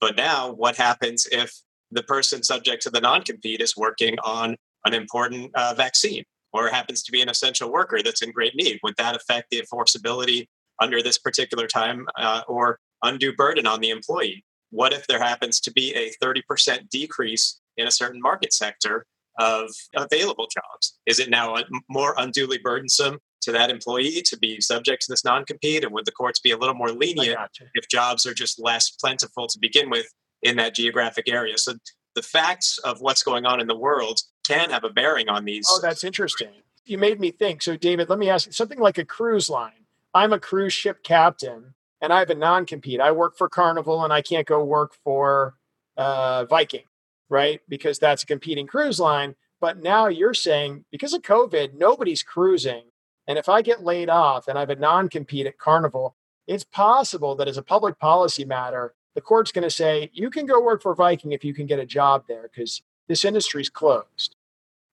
But 0.00 0.16
now, 0.16 0.52
what 0.52 0.76
happens 0.76 1.26
if 1.30 1.52
the 1.90 2.02
person 2.02 2.42
subject 2.42 2.82
to 2.82 2.90
the 2.90 3.00
non 3.00 3.22
compete 3.22 3.60
is 3.60 3.76
working 3.76 4.16
on 4.24 4.56
an 4.84 4.94
important 4.94 5.50
uh, 5.54 5.74
vaccine 5.76 6.24
or 6.52 6.68
happens 6.68 7.02
to 7.02 7.12
be 7.12 7.20
an 7.20 7.28
essential 7.28 7.70
worker 7.70 8.00
that's 8.02 8.22
in 8.22 8.32
great 8.32 8.54
need? 8.54 8.78
Would 8.82 8.96
that 8.96 9.16
affect 9.16 9.50
the 9.50 9.60
enforceability 9.60 10.46
under 10.80 11.02
this 11.02 11.18
particular 11.18 11.66
time 11.66 12.06
uh, 12.16 12.42
or 12.48 12.78
undue 13.02 13.34
burden 13.34 13.66
on 13.66 13.80
the 13.80 13.90
employee? 13.90 14.44
What 14.70 14.92
if 14.92 15.06
there 15.06 15.18
happens 15.18 15.60
to 15.60 15.72
be 15.72 15.94
a 15.94 16.10
30% 16.24 16.88
decrease 16.90 17.60
in 17.76 17.86
a 17.86 17.90
certain 17.90 18.20
market 18.20 18.52
sector 18.52 19.06
of 19.38 19.70
available 19.96 20.48
jobs? 20.52 20.98
Is 21.06 21.20
it 21.20 21.30
now 21.30 21.54
uh, 21.54 21.62
more 21.88 22.14
unduly 22.18 22.58
burdensome 22.58 23.18
to 23.42 23.52
that 23.52 23.70
employee 23.70 24.22
to 24.22 24.36
be 24.38 24.60
subject 24.60 25.02
to 25.02 25.12
this 25.12 25.24
non 25.24 25.44
compete? 25.44 25.84
And 25.84 25.92
would 25.92 26.04
the 26.04 26.12
courts 26.12 26.40
be 26.40 26.50
a 26.50 26.56
little 26.56 26.74
more 26.74 26.90
lenient 26.90 27.38
if 27.74 27.88
jobs 27.88 28.26
are 28.26 28.34
just 28.34 28.60
less 28.60 28.90
plentiful 28.90 29.46
to 29.46 29.58
begin 29.60 29.90
with 29.90 30.06
in 30.42 30.56
that 30.56 30.74
geographic 30.74 31.28
area? 31.28 31.56
So 31.56 31.74
the 32.14 32.22
facts 32.22 32.78
of 32.78 33.00
what's 33.00 33.22
going 33.22 33.46
on 33.46 33.60
in 33.60 33.68
the 33.68 33.76
world 33.76 34.20
can 34.46 34.70
have 34.70 34.84
a 34.84 34.90
bearing 34.90 35.28
on 35.28 35.44
these. 35.44 35.66
Oh, 35.70 35.78
that's 35.80 36.04
interesting. 36.04 36.48
You 36.84 36.98
made 36.98 37.20
me 37.20 37.30
think. 37.30 37.62
So, 37.62 37.76
David, 37.76 38.08
let 38.08 38.18
me 38.18 38.30
ask 38.30 38.46
you 38.46 38.52
something 38.52 38.80
like 38.80 38.98
a 38.98 39.04
cruise 39.04 39.50
line. 39.50 39.84
I'm 40.14 40.32
a 40.32 40.40
cruise 40.40 40.72
ship 40.72 41.02
captain 41.02 41.74
and 42.00 42.12
I 42.12 42.20
have 42.20 42.30
a 42.30 42.34
non 42.34 42.66
compete. 42.66 43.00
I 43.00 43.12
work 43.12 43.36
for 43.36 43.48
Carnival 43.48 44.04
and 44.04 44.12
I 44.12 44.22
can't 44.22 44.46
go 44.46 44.64
work 44.64 44.94
for 45.04 45.54
uh, 45.96 46.44
Viking, 46.44 46.84
right? 47.28 47.60
Because 47.68 47.98
that's 47.98 48.22
a 48.22 48.26
competing 48.26 48.66
cruise 48.66 49.00
line. 49.00 49.34
But 49.60 49.82
now 49.82 50.06
you're 50.06 50.34
saying 50.34 50.84
because 50.90 51.12
of 51.12 51.22
COVID, 51.22 51.74
nobody's 51.74 52.22
cruising. 52.22 52.84
And 53.26 53.38
if 53.38 53.48
I 53.48 53.60
get 53.60 53.84
laid 53.84 54.08
off 54.08 54.48
and 54.48 54.56
I 54.56 54.62
have 54.62 54.70
a 54.70 54.76
non 54.76 55.08
compete 55.08 55.46
at 55.46 55.58
Carnival, 55.58 56.14
it's 56.46 56.64
possible 56.64 57.34
that 57.36 57.48
as 57.48 57.58
a 57.58 57.62
public 57.62 57.98
policy 57.98 58.44
matter, 58.44 58.94
the 59.14 59.20
court's 59.20 59.52
going 59.52 59.64
to 59.64 59.70
say, 59.70 60.10
you 60.12 60.30
can 60.30 60.46
go 60.46 60.62
work 60.62 60.80
for 60.80 60.94
Viking 60.94 61.32
if 61.32 61.44
you 61.44 61.52
can 61.52 61.66
get 61.66 61.80
a 61.80 61.86
job 61.86 62.24
there 62.28 62.42
because 62.42 62.82
this 63.08 63.24
industry's 63.24 63.68
closed. 63.68 64.36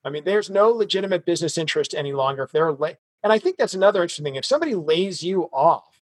I 0.04 0.10
mean, 0.10 0.24
there's 0.24 0.50
no 0.50 0.70
legitimate 0.70 1.24
business 1.24 1.56
interest 1.56 1.94
any 1.94 2.12
longer 2.12 2.42
if 2.42 2.52
they're 2.52 2.72
late. 2.72 2.96
And 3.22 3.32
I 3.32 3.38
think 3.38 3.56
that's 3.56 3.74
another 3.74 4.02
interesting 4.02 4.24
thing. 4.24 4.36
If 4.36 4.44
somebody 4.44 4.74
lays 4.74 5.22
you 5.22 5.44
off, 5.52 5.95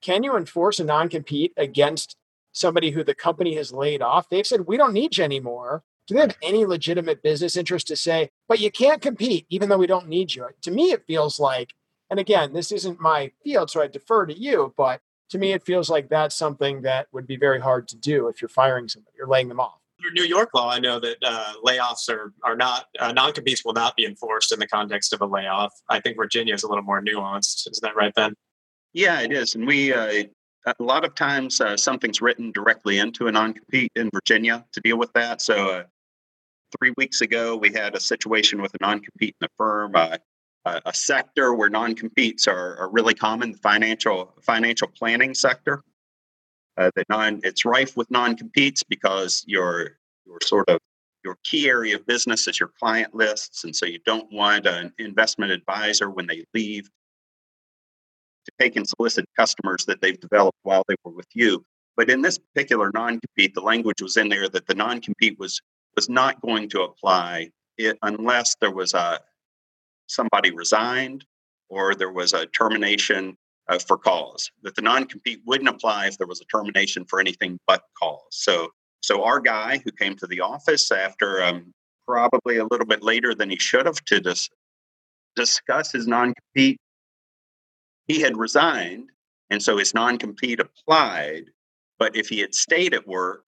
can 0.00 0.22
you 0.22 0.36
enforce 0.36 0.78
a 0.80 0.84
non 0.84 1.08
compete 1.08 1.52
against 1.56 2.16
somebody 2.52 2.90
who 2.90 3.04
the 3.04 3.14
company 3.14 3.54
has 3.56 3.72
laid 3.72 4.02
off? 4.02 4.28
They've 4.28 4.46
said, 4.46 4.66
we 4.66 4.76
don't 4.76 4.92
need 4.92 5.16
you 5.16 5.24
anymore. 5.24 5.82
do 6.06 6.14
they 6.14 6.20
have 6.20 6.36
any 6.42 6.64
legitimate 6.64 7.22
business 7.22 7.56
interest 7.56 7.88
to 7.88 7.96
say, 7.96 8.30
but 8.48 8.60
you 8.60 8.70
can't 8.70 9.02
compete 9.02 9.46
even 9.50 9.68
though 9.68 9.78
we 9.78 9.86
don't 9.86 10.08
need 10.08 10.34
you? 10.34 10.46
To 10.62 10.70
me, 10.70 10.92
it 10.92 11.06
feels 11.06 11.40
like, 11.40 11.74
and 12.10 12.20
again, 12.20 12.52
this 12.52 12.70
isn't 12.70 13.00
my 13.00 13.32
field, 13.42 13.70
so 13.70 13.82
I 13.82 13.88
defer 13.88 14.26
to 14.26 14.38
you, 14.38 14.72
but 14.76 15.00
to 15.30 15.38
me, 15.38 15.52
it 15.52 15.64
feels 15.64 15.90
like 15.90 16.08
that's 16.08 16.36
something 16.36 16.82
that 16.82 17.08
would 17.12 17.26
be 17.26 17.36
very 17.36 17.60
hard 17.60 17.88
to 17.88 17.96
do 17.96 18.28
if 18.28 18.40
you're 18.40 18.48
firing 18.48 18.88
somebody 18.88 19.16
or 19.20 19.26
laying 19.26 19.48
them 19.48 19.60
off. 19.60 19.80
Under 19.98 20.12
New 20.12 20.24
York 20.24 20.50
law, 20.54 20.70
I 20.70 20.78
know 20.78 21.00
that 21.00 21.16
uh, 21.24 21.54
layoffs 21.64 22.08
are, 22.08 22.32
are 22.44 22.54
not, 22.54 22.86
uh, 23.00 23.12
non 23.12 23.32
competes 23.32 23.64
will 23.64 23.72
not 23.72 23.96
be 23.96 24.04
enforced 24.04 24.52
in 24.52 24.60
the 24.60 24.68
context 24.68 25.12
of 25.12 25.20
a 25.22 25.26
layoff. 25.26 25.72
I 25.88 26.00
think 26.00 26.16
Virginia 26.16 26.54
is 26.54 26.62
a 26.62 26.68
little 26.68 26.84
more 26.84 27.02
nuanced. 27.02 27.68
Is 27.70 27.80
that 27.82 27.96
right, 27.96 28.14
Ben? 28.14 28.34
Yeah, 28.96 29.20
it 29.20 29.30
is. 29.30 29.54
And 29.54 29.66
we, 29.66 29.92
uh, 29.92 30.24
a 30.66 30.82
lot 30.82 31.04
of 31.04 31.14
times 31.14 31.60
uh, 31.60 31.76
something's 31.76 32.22
written 32.22 32.50
directly 32.50 32.98
into 32.98 33.26
a 33.26 33.32
non 33.32 33.52
compete 33.52 33.92
in 33.94 34.08
Virginia 34.10 34.64
to 34.72 34.80
deal 34.80 34.96
with 34.96 35.12
that. 35.12 35.42
So, 35.42 35.70
uh, 35.70 35.82
three 36.78 36.94
weeks 36.96 37.20
ago, 37.20 37.56
we 37.56 37.70
had 37.70 37.94
a 37.94 38.00
situation 38.00 38.62
with 38.62 38.72
a 38.72 38.78
non 38.80 39.00
compete 39.00 39.36
in 39.38 39.44
a 39.44 39.50
firm, 39.58 39.94
uh, 39.94 40.16
a 40.64 40.94
sector 40.94 41.52
where 41.52 41.68
non 41.68 41.94
competes 41.94 42.48
are, 42.48 42.78
are, 42.78 42.88
really 42.88 43.12
common, 43.12 43.52
the 43.52 43.58
financial, 43.58 44.32
financial 44.40 44.88
planning 44.88 45.34
sector. 45.34 45.82
Uh, 46.78 46.90
that 46.96 47.06
non, 47.10 47.40
it's 47.42 47.66
rife 47.66 47.98
with 47.98 48.10
non 48.10 48.34
competes 48.34 48.82
because 48.82 49.44
your, 49.46 49.98
your 50.24 50.38
sort 50.42 50.70
of 50.70 50.78
your 51.22 51.36
key 51.44 51.68
area 51.68 51.96
of 51.96 52.06
business 52.06 52.48
is 52.48 52.58
your 52.58 52.70
client 52.80 53.14
lists. 53.14 53.64
And 53.64 53.76
so 53.76 53.84
you 53.84 53.98
don't 54.06 54.32
want 54.32 54.64
an 54.64 54.94
investment 54.98 55.52
advisor 55.52 56.08
when 56.08 56.26
they 56.26 56.46
leave 56.54 56.88
to 58.46 58.52
take 58.60 58.76
and 58.76 58.88
solicit 58.88 59.26
customers 59.36 59.84
that 59.86 60.00
they've 60.00 60.18
developed 60.18 60.58
while 60.62 60.82
they 60.88 60.96
were 61.04 61.12
with 61.12 61.28
you. 61.34 61.64
But 61.96 62.10
in 62.10 62.22
this 62.22 62.38
particular 62.38 62.90
non-compete, 62.94 63.54
the 63.54 63.60
language 63.60 64.02
was 64.02 64.16
in 64.16 64.28
there 64.28 64.48
that 64.48 64.66
the 64.66 64.74
non-compete 64.74 65.38
was 65.38 65.60
was 65.94 66.08
not 66.10 66.40
going 66.42 66.68
to 66.68 66.82
apply 66.82 67.48
it, 67.78 67.98
unless 68.02 68.54
there 68.60 68.70
was 68.70 68.92
a 68.94 69.18
somebody 70.06 70.50
resigned 70.50 71.24
or 71.68 71.94
there 71.94 72.12
was 72.12 72.32
a 72.32 72.46
termination 72.46 73.34
uh, 73.68 73.78
for 73.78 73.96
cause. 73.96 74.50
That 74.62 74.76
the 74.76 74.82
non-compete 74.82 75.40
wouldn't 75.46 75.68
apply 75.68 76.06
if 76.06 76.18
there 76.18 76.26
was 76.26 76.40
a 76.40 76.44
termination 76.44 77.04
for 77.06 77.18
anything 77.18 77.58
but 77.66 77.82
cause. 77.98 78.20
So 78.30 78.70
so 79.00 79.24
our 79.24 79.40
guy 79.40 79.80
who 79.84 79.92
came 79.92 80.16
to 80.16 80.26
the 80.26 80.40
office 80.40 80.90
after 80.90 81.42
um, 81.42 81.72
probably 82.06 82.58
a 82.58 82.66
little 82.70 82.86
bit 82.86 83.02
later 83.02 83.34
than 83.34 83.50
he 83.50 83.56
should 83.56 83.86
have 83.86 84.04
to 84.04 84.20
dis- 84.20 84.48
discuss 85.34 85.92
his 85.92 86.06
non-compete 86.06 86.78
he 88.06 88.20
had 88.20 88.36
resigned, 88.36 89.10
and 89.50 89.62
so 89.62 89.76
his 89.76 89.94
non 89.94 90.18
compete 90.18 90.60
applied. 90.60 91.44
But 91.98 92.16
if 92.16 92.28
he 92.28 92.40
had 92.40 92.54
stayed 92.54 92.94
at 92.94 93.06
work 93.06 93.44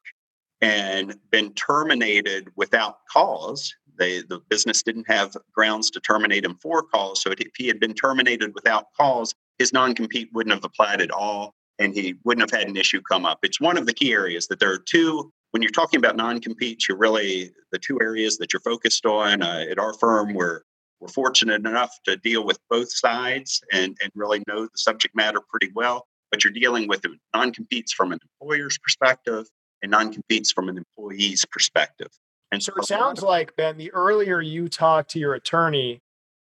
and 0.61 1.15
been 1.31 1.53
terminated 1.55 2.49
without 2.57 2.99
cause, 3.13 3.75
they, 3.99 4.23
the 4.23 4.41
business 4.49 4.83
didn't 4.83 5.09
have 5.09 5.37
grounds 5.53 5.91
to 5.91 6.01
terminate 6.01 6.45
him 6.45 6.57
for 6.63 6.83
cause. 6.83 7.23
So 7.23 7.31
if 7.31 7.51
he 7.57 7.67
had 7.67 7.81
been 7.81 7.95
terminated 7.95 8.55
without 8.55 8.87
cause, 8.97 9.35
his 9.59 9.73
non 9.73 9.95
compete 9.95 10.31
wouldn't 10.33 10.55
have 10.55 10.65
applied 10.65 11.01
at 11.01 11.11
all 11.11 11.55
and 11.79 11.95
he 11.95 12.15
wouldn't 12.25 12.51
have 12.51 12.59
had 12.59 12.69
an 12.69 12.77
issue 12.77 13.01
come 13.03 13.25
up. 13.25 13.39
It's 13.43 13.61
one 13.61 13.79
of 13.79 13.87
the 13.87 13.93
key 13.93 14.13
areas 14.13 14.47
that 14.49 14.59
there 14.59 14.73
are 14.73 14.79
two. 14.79 15.33
When 15.53 15.63
you're 15.63 15.71
talking 15.71 15.99
about 15.99 16.17
non 16.17 16.41
competes, 16.41 16.89
you're 16.89 16.99
really 16.99 17.53
the 17.73 17.79
two 17.79 17.99
areas 18.01 18.39
that 18.39 18.53
you're 18.53 18.61
focused 18.61 19.07
on. 19.07 19.43
Uh, 19.43 19.65
at 19.71 19.79
our 19.79 19.95
firm, 19.95 20.35
we're 20.35 20.63
we're 21.01 21.09
fortunate 21.09 21.65
enough 21.67 21.93
to 22.05 22.17
deal 22.17 22.45
with 22.45 22.59
both 22.69 22.93
sides 22.93 23.63
and, 23.73 23.97
and 24.03 24.11
really 24.15 24.43
know 24.49 24.65
the 24.65 24.71
subject 24.77 25.15
matter 25.15 25.41
pretty 25.49 25.71
well. 25.75 26.07
But 26.31 26.45
you're 26.45 26.53
dealing 26.53 26.89
with 26.89 27.05
non 27.35 27.53
competes 27.53 27.93
from 27.93 28.13
an 28.13 28.19
employer's 28.41 28.79
perspective 28.79 29.47
and 29.83 29.91
non 29.91 30.13
competes 30.13 30.53
from 30.53 30.69
an 30.69 30.77
employee's 30.77 31.45
perspective. 31.45 32.09
And 32.51 32.63
so 32.63 32.73
it 32.77 32.87
sounds 32.87 33.23
like, 33.23 33.57
Ben, 33.57 33.77
the 33.77 33.93
earlier 33.93 34.41
you 34.41 34.69
talk 34.69 35.09
to 35.09 35.19
your 35.19 35.35
attorney 35.35 36.01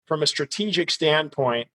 from 0.06 0.22
a 0.22 0.26
strategic 0.26 0.90
standpoint, 0.90 1.68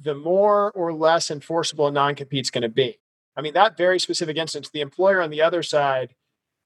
the 0.00 0.14
more 0.14 0.70
or 0.72 0.92
less 0.92 1.30
enforceable 1.30 1.88
a 1.88 1.92
non 1.92 2.14
compete 2.14 2.46
is 2.46 2.50
going 2.50 2.62
to 2.62 2.68
be. 2.68 2.98
I 3.36 3.40
mean, 3.40 3.54
that 3.54 3.76
very 3.76 3.98
specific 3.98 4.36
instance, 4.36 4.68
the 4.68 4.80
employer 4.80 5.22
on 5.22 5.30
the 5.30 5.42
other 5.42 5.62
side 5.62 6.14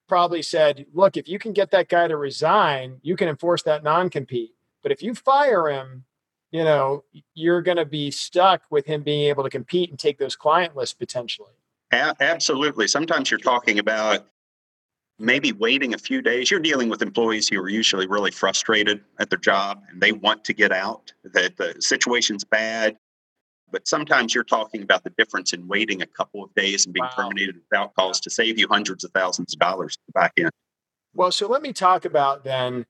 probably 0.08 0.42
said, 0.42 0.86
look, 0.92 1.16
if 1.16 1.28
you 1.28 1.38
can 1.38 1.52
get 1.52 1.70
that 1.70 1.88
guy 1.88 2.08
to 2.08 2.16
resign, 2.16 2.98
you 3.02 3.16
can 3.16 3.28
enforce 3.28 3.62
that 3.62 3.82
non 3.82 4.10
compete. 4.10 4.54
But 4.82 4.92
if 4.92 5.02
you 5.02 5.14
fire 5.14 5.68
him, 5.68 6.04
you 6.50 6.64
know, 6.64 7.04
you're 7.34 7.62
going 7.62 7.78
to 7.78 7.86
be 7.86 8.10
stuck 8.10 8.62
with 8.70 8.86
him 8.86 9.02
being 9.02 9.28
able 9.28 9.42
to 9.42 9.50
compete 9.50 9.90
and 9.90 9.98
take 9.98 10.18
those 10.18 10.36
client 10.36 10.76
lists 10.76 10.94
potentially. 10.94 11.52
absolutely. 11.92 12.88
Sometimes 12.88 13.30
you're 13.30 13.40
talking 13.40 13.78
about 13.78 14.26
maybe 15.18 15.52
waiting 15.52 15.94
a 15.94 15.98
few 15.98 16.20
days. 16.20 16.50
You're 16.50 16.60
dealing 16.60 16.88
with 16.88 17.00
employees 17.00 17.48
who 17.48 17.58
are 17.60 17.68
usually 17.68 18.06
really 18.06 18.30
frustrated 18.30 19.02
at 19.18 19.30
their 19.30 19.38
job 19.38 19.82
and 19.90 20.00
they 20.00 20.12
want 20.12 20.44
to 20.44 20.52
get 20.52 20.72
out, 20.72 21.12
that 21.24 21.56
the 21.56 21.74
situation's 21.80 22.44
bad. 22.44 22.96
But 23.70 23.88
sometimes 23.88 24.34
you're 24.34 24.44
talking 24.44 24.82
about 24.82 25.04
the 25.04 25.10
difference 25.16 25.54
in 25.54 25.66
waiting 25.66 26.02
a 26.02 26.06
couple 26.06 26.44
of 26.44 26.54
days 26.54 26.84
and 26.84 26.92
being 26.92 27.04
wow. 27.04 27.24
terminated 27.24 27.56
without 27.56 27.94
cause 27.94 28.20
to 28.20 28.30
save 28.30 28.58
you 28.58 28.68
hundreds 28.68 29.04
of 29.04 29.10
thousands 29.12 29.54
of 29.54 29.60
dollars 29.60 29.96
back 30.12 30.32
in. 30.36 30.50
Well, 31.14 31.32
so 31.32 31.48
let 31.48 31.62
me 31.62 31.72
talk 31.72 32.04
about 32.04 32.44
then 32.44 32.84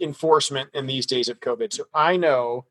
enforcement 0.00 0.70
in 0.74 0.86
these 0.86 1.06
days 1.06 1.28
of 1.28 1.40
COVID. 1.40 1.72
So 1.72 1.84
I 1.94 2.16
know, 2.16 2.66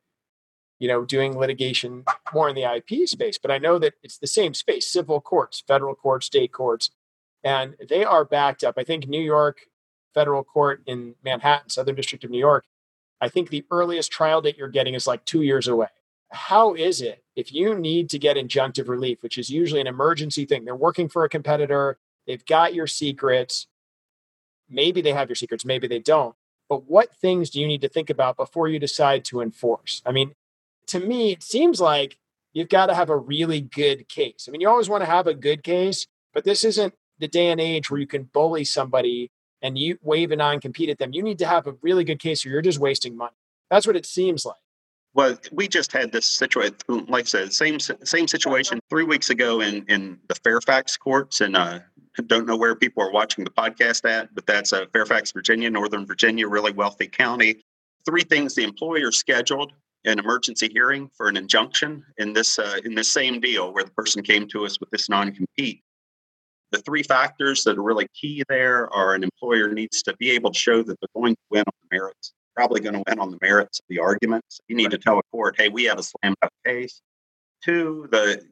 you 0.79 0.87
know, 0.87 1.05
doing 1.05 1.37
litigation 1.37 2.03
more 2.33 2.49
in 2.49 2.55
the 2.55 2.63
IP 2.63 3.07
space, 3.07 3.37
but 3.37 3.51
I 3.51 3.57
know 3.57 3.77
that 3.79 3.93
it's 4.03 4.17
the 4.17 4.27
same 4.27 4.53
space 4.53 4.91
civil 4.91 5.21
courts, 5.21 5.63
federal 5.67 5.95
courts, 5.95 6.25
state 6.25 6.51
courts, 6.51 6.91
and 7.43 7.75
they 7.89 8.03
are 8.03 8.25
backed 8.25 8.63
up. 8.63 8.75
I 8.77 8.83
think 8.83 9.07
New 9.07 9.21
York 9.21 9.67
federal 10.13 10.43
court 10.43 10.83
in 10.85 11.15
Manhattan, 11.23 11.69
Southern 11.69 11.95
District 11.95 12.23
of 12.23 12.29
New 12.29 12.39
York, 12.39 12.65
I 13.19 13.29
think 13.29 13.49
the 13.49 13.65
earliest 13.71 14.11
trial 14.11 14.41
date 14.41 14.57
you're 14.57 14.67
getting 14.67 14.93
is 14.93 15.07
like 15.07 15.25
two 15.25 15.41
years 15.41 15.67
away. 15.67 15.87
How 16.31 16.73
is 16.73 17.01
it 17.01 17.23
if 17.35 17.53
you 17.53 17.75
need 17.75 18.09
to 18.11 18.19
get 18.19 18.37
injunctive 18.37 18.87
relief, 18.87 19.21
which 19.21 19.37
is 19.37 19.49
usually 19.49 19.81
an 19.81 19.87
emergency 19.87 20.45
thing? 20.45 20.65
They're 20.65 20.75
working 20.75 21.09
for 21.09 21.23
a 21.23 21.29
competitor, 21.29 21.97
they've 22.27 22.45
got 22.45 22.73
your 22.73 22.87
secrets. 22.87 23.67
Maybe 24.69 25.01
they 25.01 25.13
have 25.13 25.29
your 25.29 25.35
secrets, 25.35 25.65
maybe 25.65 25.87
they 25.87 25.99
don't 25.99 26.35
but 26.69 26.89
what 26.89 27.15
things 27.15 27.49
do 27.49 27.59
you 27.59 27.67
need 27.67 27.81
to 27.81 27.89
think 27.89 28.09
about 28.09 28.37
before 28.37 28.67
you 28.67 28.79
decide 28.79 29.25
to 29.25 29.41
enforce? 29.41 30.01
I 30.05 30.11
mean, 30.11 30.33
to 30.87 30.99
me, 30.99 31.31
it 31.31 31.43
seems 31.43 31.79
like 31.79 32.17
you've 32.53 32.69
got 32.69 32.87
to 32.87 32.95
have 32.95 33.09
a 33.09 33.17
really 33.17 33.61
good 33.61 34.07
case. 34.07 34.45
I 34.47 34.51
mean, 34.51 34.61
you 34.61 34.69
always 34.69 34.89
want 34.89 35.01
to 35.01 35.09
have 35.09 35.27
a 35.27 35.33
good 35.33 35.63
case, 35.63 36.07
but 36.33 36.43
this 36.43 36.63
isn't 36.63 36.93
the 37.19 37.27
day 37.27 37.49
and 37.49 37.61
age 37.61 37.89
where 37.89 37.99
you 37.99 38.07
can 38.07 38.23
bully 38.23 38.63
somebody 38.63 39.31
and 39.61 39.77
you 39.77 39.97
wave 40.01 40.31
a 40.31 40.35
non 40.35 40.59
compete 40.59 40.89
at 40.89 40.99
them. 40.99 41.13
You 41.13 41.23
need 41.23 41.39
to 41.39 41.47
have 41.47 41.67
a 41.67 41.75
really 41.81 42.03
good 42.03 42.19
case 42.19 42.45
or 42.45 42.49
you're 42.49 42.61
just 42.61 42.79
wasting 42.79 43.15
money. 43.15 43.35
That's 43.69 43.87
what 43.87 43.95
it 43.95 44.05
seems 44.05 44.45
like. 44.45 44.57
Well, 45.15 45.37
we 45.51 45.67
just 45.67 45.91
had 45.91 46.11
this 46.11 46.25
situation, 46.25 46.75
like 47.07 47.25
I 47.25 47.27
said, 47.27 47.53
same 47.53 47.79
same 47.79 48.27
situation 48.27 48.79
three 48.89 49.03
weeks 49.03 49.29
ago 49.29 49.61
in 49.61 49.85
in 49.87 50.19
the 50.27 50.35
Fairfax 50.35 50.97
courts 50.97 51.39
in 51.39 51.55
uh, 51.55 51.81
don't 52.21 52.45
know 52.45 52.55
where 52.55 52.75
people 52.75 53.03
are 53.03 53.11
watching 53.11 53.43
the 53.43 53.49
podcast 53.49 54.07
at, 54.09 54.33
but 54.35 54.45
that's 54.45 54.71
uh, 54.71 54.85
Fairfax, 54.93 55.31
Virginia, 55.31 55.69
Northern 55.69 56.05
Virginia, 56.05 56.47
really 56.47 56.71
wealthy 56.71 57.07
county. 57.07 57.61
Three 58.05 58.21
things 58.21 58.53
the 58.53 58.63
employer 58.63 59.11
scheduled 59.11 59.73
an 60.05 60.19
emergency 60.19 60.69
hearing 60.71 61.09
for 61.15 61.27
an 61.27 61.37
injunction 61.37 62.03
in 62.17 62.33
this 62.33 62.59
uh, 62.59 62.79
in 62.83 62.95
this 62.95 63.11
same 63.11 63.39
deal 63.39 63.73
where 63.73 63.83
the 63.83 63.91
person 63.91 64.21
came 64.21 64.47
to 64.49 64.65
us 64.65 64.79
with 64.79 64.89
this 64.89 65.09
non-compete. 65.09 65.81
The 66.71 66.79
three 66.79 67.03
factors 67.03 67.63
that 67.63 67.77
are 67.77 67.83
really 67.83 68.07
key 68.19 68.43
there 68.49 68.91
are 68.93 69.13
an 69.13 69.23
employer 69.23 69.69
needs 69.69 70.01
to 70.03 70.15
be 70.17 70.31
able 70.31 70.51
to 70.51 70.59
show 70.59 70.83
that 70.83 70.97
they're 70.99 71.21
going 71.21 71.35
to 71.35 71.41
win 71.51 71.63
on 71.65 71.73
the 71.83 71.95
merits, 71.95 72.33
probably 72.55 72.81
going 72.81 72.95
to 72.95 73.03
win 73.07 73.19
on 73.19 73.31
the 73.31 73.37
merits 73.41 73.79
of 73.79 73.85
the 73.89 73.99
arguments. 73.99 74.59
You 74.67 74.75
need 74.75 74.85
right. 74.85 74.91
to 74.91 74.97
tell 74.97 75.19
a 75.19 75.23
court, 75.31 75.55
hey, 75.57 75.69
we 75.69 75.85
have 75.85 75.99
a 75.99 76.03
slam 76.03 76.33
dunk 76.41 76.51
case. 76.65 77.01
Two, 77.63 78.09
the 78.11 78.43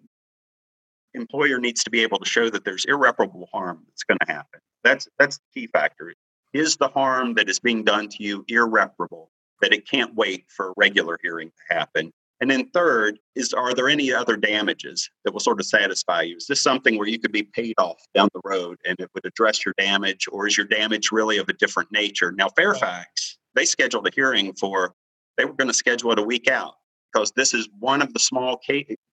employer 1.13 1.60
needs 1.60 1.84
to 1.84 1.89
be 1.89 2.01
able 2.01 2.20
to 2.20 2.25
show 2.25 2.50
that 2.50 2.65
there's 2.65 2.86
irreparable 2.86 3.48
harm 3.51 3.84
that's 3.88 4.03
going 4.03 4.20
to 4.25 4.32
happen. 4.32 4.60
That's 4.84 5.08
that's 5.20 5.38
the 5.38 5.62
key 5.62 5.68
factor. 5.68 6.13
Is 6.53 6.77
the 6.77 6.88
harm 6.88 7.36
that 7.36 7.50
is 7.50 7.60
being 7.60 7.84
done 7.84 8.10
to 8.10 8.24
you 8.24 8.44
irreparable 8.48 9.32
that 9.62 9.74
it 9.74 9.88
can't 9.89 10.13
wait 10.15 10.46
for 10.50 10.70
a 10.70 10.74
regular 10.75 11.18
hearing 11.22 11.50
to 11.50 11.75
happen? 11.75 12.12
And 12.41 12.50
then 12.50 12.70
third 12.72 13.20
is 13.36 13.53
are 13.53 13.74
there 13.74 13.88
any 13.88 14.12
other 14.12 14.36
damages 14.36 15.10
that 15.24 15.32
will 15.32 15.39
sort 15.39 15.60
of 15.60 15.68
satisfy 15.68 16.24
you? 16.24 16.38
Is 16.38 16.48
this 16.48 16.62
something 16.62 16.98
where 16.98 17.08
you 17.08 17.20
could 17.20 17.32
be 17.32 17.44
paid 17.44 17.75
off 17.77 18.01
down 18.15 18.30
the 18.34 18.41
road 18.44 18.80
and 18.86 19.00
it 19.00 19.10
would 19.13 19.25
address 19.25 19.63
your 19.63 19.75
damage, 19.77 20.27
or 20.32 20.48
is 20.48 20.58
your 20.58 20.65
damage 20.65 21.12
really 21.12 21.38
of 21.38 21.48
a 21.50 21.53
different 21.53 21.91
nature? 21.91 22.32
Now, 22.32 22.50
Fairfax, 22.50 23.38
they 23.53 23.65
scheduled 23.65 24.08
a 24.08 24.12
hearing 24.13 24.53
for 24.53 24.96
they 25.38 25.46
were 25.46 25.53
going 25.53 25.68
to 25.68 25.74
schedule 25.74 26.12
it 26.12 26.20
a 26.20 26.24
week 26.24 26.50
out 26.50 26.74
because 27.12 27.32
this 27.36 27.53
is 27.53 27.70
one 27.80 28.01
of 28.01 28.13
the 28.13 28.20
small 28.20 28.60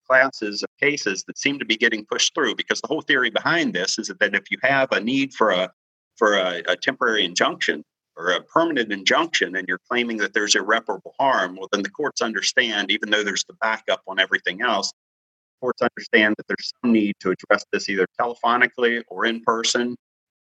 classes 0.06 0.62
of 0.62 0.68
cases 0.80 1.24
that 1.26 1.38
seem 1.38 1.58
to 1.58 1.64
be 1.64 1.76
getting 1.76 2.04
pushed 2.06 2.34
through 2.34 2.54
because 2.54 2.80
the 2.80 2.88
whole 2.88 3.02
theory 3.02 3.30
behind 3.30 3.74
this 3.74 3.98
is 3.98 4.12
that 4.20 4.34
if 4.34 4.50
you 4.50 4.58
have 4.62 4.90
a 4.92 5.00
need 5.00 5.32
for 5.34 5.50
a 5.50 5.70
for 6.16 6.34
a, 6.34 6.62
a 6.66 6.76
temporary 6.76 7.24
injunction 7.24 7.84
or 8.16 8.30
a 8.30 8.42
permanent 8.42 8.92
injunction 8.92 9.54
and 9.54 9.68
you're 9.68 9.80
claiming 9.88 10.16
that 10.16 10.34
there's 10.34 10.54
irreparable 10.54 11.14
harm 11.18 11.56
well 11.56 11.68
then 11.72 11.82
the 11.82 11.90
courts 11.90 12.22
understand 12.22 12.90
even 12.90 13.10
though 13.10 13.22
there's 13.22 13.44
the 13.48 13.54
backup 13.60 14.02
on 14.06 14.18
everything 14.18 14.62
else 14.62 14.92
courts 15.60 15.82
understand 15.82 16.34
that 16.36 16.46
there's 16.46 16.72
some 16.82 16.92
need 16.92 17.14
to 17.20 17.30
address 17.30 17.64
this 17.72 17.88
either 17.88 18.06
telephonically 18.20 19.02
or 19.08 19.24
in 19.24 19.40
person 19.42 19.96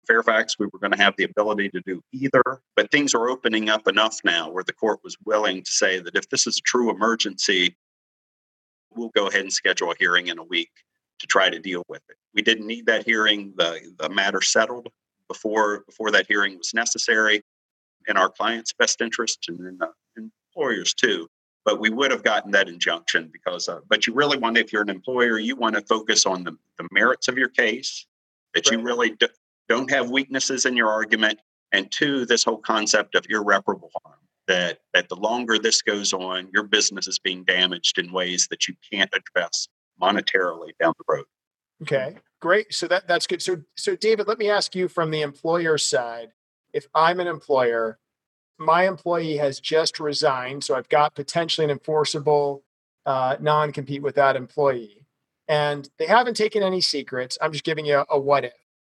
Fairfax, 0.07 0.59
we 0.59 0.67
were 0.73 0.79
going 0.79 0.93
to 0.93 1.03
have 1.03 1.15
the 1.17 1.25
ability 1.25 1.69
to 1.71 1.81
do 1.87 2.03
either, 2.13 2.61
but 2.75 2.91
things 2.91 3.15
are 3.15 3.29
opening 3.29 3.69
up 3.69 3.89
enough 3.89 4.21
now 4.25 4.51
where 4.51 4.65
the 4.65 4.73
court 4.73 5.01
was 5.03 5.17
willing 5.25 5.63
to 5.63 5.73
say 5.73 5.99
that 6.01 6.15
if 6.15 6.29
this 6.29 6.47
is 6.47 6.59
a 6.59 6.63
true 6.63 6.91
emergency, 6.91 7.77
we'll 8.95 9.11
go 9.11 9.27
ahead 9.27 9.43
and 9.43 9.53
schedule 9.53 9.91
a 9.91 9.95
hearing 9.99 10.29
in 10.29 10.39
a 10.39 10.45
week 10.45 10.71
to 11.19 11.27
try 11.27 11.51
to 11.51 11.59
deal 11.59 11.83
with 11.89 12.03
it. 12.09 12.17
We 12.35 12.43
didn't 12.43 12.67
need 12.67 12.87
that 12.87 13.05
hearing. 13.05 13.55
The, 13.57 13.81
the 13.99 14.09
matter 14.09 14.41
settled 14.41 14.89
before 15.29 15.85
before 15.87 16.11
that 16.13 16.27
hearing 16.29 16.57
was 16.57 16.73
necessary 16.75 17.43
in 18.07 18.17
our 18.17 18.29
client's 18.29 18.73
best 18.73 19.01
interest 19.01 19.47
and 19.49 19.59
in 19.61 19.79
the 19.79 19.91
employers 20.57 20.95
too. 20.95 21.29
But 21.65 21.81
we 21.81 21.91
would 21.91 22.13
have 22.13 22.23
gotten 22.23 22.53
that 22.53 22.69
injunction 22.69 23.29
because, 23.33 23.69
uh, 23.69 23.81
but 23.89 24.07
you 24.07 24.15
really 24.15 24.39
want, 24.39 24.57
if 24.57 24.73
you're 24.73 24.83
an 24.83 24.91
employer, 24.91 25.39
you 25.39 25.57
want 25.57 25.75
to 25.75 25.83
focus 25.83 26.25
on 26.25 26.45
the, 26.45 26.57
the 26.79 26.87
merits 26.93 27.27
of 27.27 27.37
your 27.37 27.49
case, 27.49 28.07
that 28.55 28.67
right. 28.67 28.79
you 28.79 28.85
really 28.85 29.17
don't 29.69 29.91
have 29.91 30.11
weaknesses 30.11 30.67
in 30.67 30.77
your 30.77 30.89
argument. 30.89 31.41
And 31.73 31.91
two, 31.91 32.27
this 32.27 32.45
whole 32.45 32.59
concept 32.59 33.15
of 33.15 33.27
irreparable 33.29 33.91
harm 34.03 34.19
that, 34.47 34.79
that 34.95 35.09
the 35.09 35.17
longer 35.17 35.59
this 35.59 35.83
goes 35.83 36.13
on, 36.13 36.49
your 36.53 36.63
business 36.63 37.09
is 37.09 37.19
being 37.19 37.45
damaged 37.45 37.99
in 37.99 38.13
ways 38.13 38.47
that 38.51 38.69
you 38.69 38.75
can't 38.93 39.11
address 39.13 39.69
monetarily 40.01 40.71
down 40.81 40.95
the 40.99 41.15
road. 41.15 41.25
Okay, 41.83 42.17
great. 42.41 42.73
So 42.73 42.87
that, 42.89 43.09
that's 43.09 43.27
good. 43.27 43.43
So, 43.43 43.63
so 43.77 43.97
David, 43.97 44.29
let 44.29 44.39
me 44.39 44.49
ask 44.49 44.75
you 44.75 44.89
from 44.89 45.11
the 45.11 45.23
employer 45.23 45.77
side 45.79 46.33
if 46.73 46.87
I'm 46.95 47.21
an 47.21 47.27
employer, 47.27 47.99
my 48.59 48.87
employee 48.87 49.39
has 49.39 49.61
just 49.61 49.99
resigned, 49.99 50.63
so 50.63 50.75
I've 50.75 50.89
got 50.89 51.15
potentially 51.15 51.65
an 51.65 51.71
enforceable 51.71 52.65
uh, 53.07 53.37
non 53.41 53.73
compete 53.73 54.03
with 54.03 54.15
that 54.17 54.37
employee, 54.37 55.07
and 55.49 55.89
they 55.99 56.07
haven't 56.07 56.37
taken 56.37 56.63
any 56.63 56.81
secrets. 56.81 57.39
I'm 57.41 57.53
just 57.53 57.65
giving 57.65 57.87
you 57.87 57.99
a, 57.99 58.07
a 58.11 58.21
what 58.21 58.45
if 58.45 58.53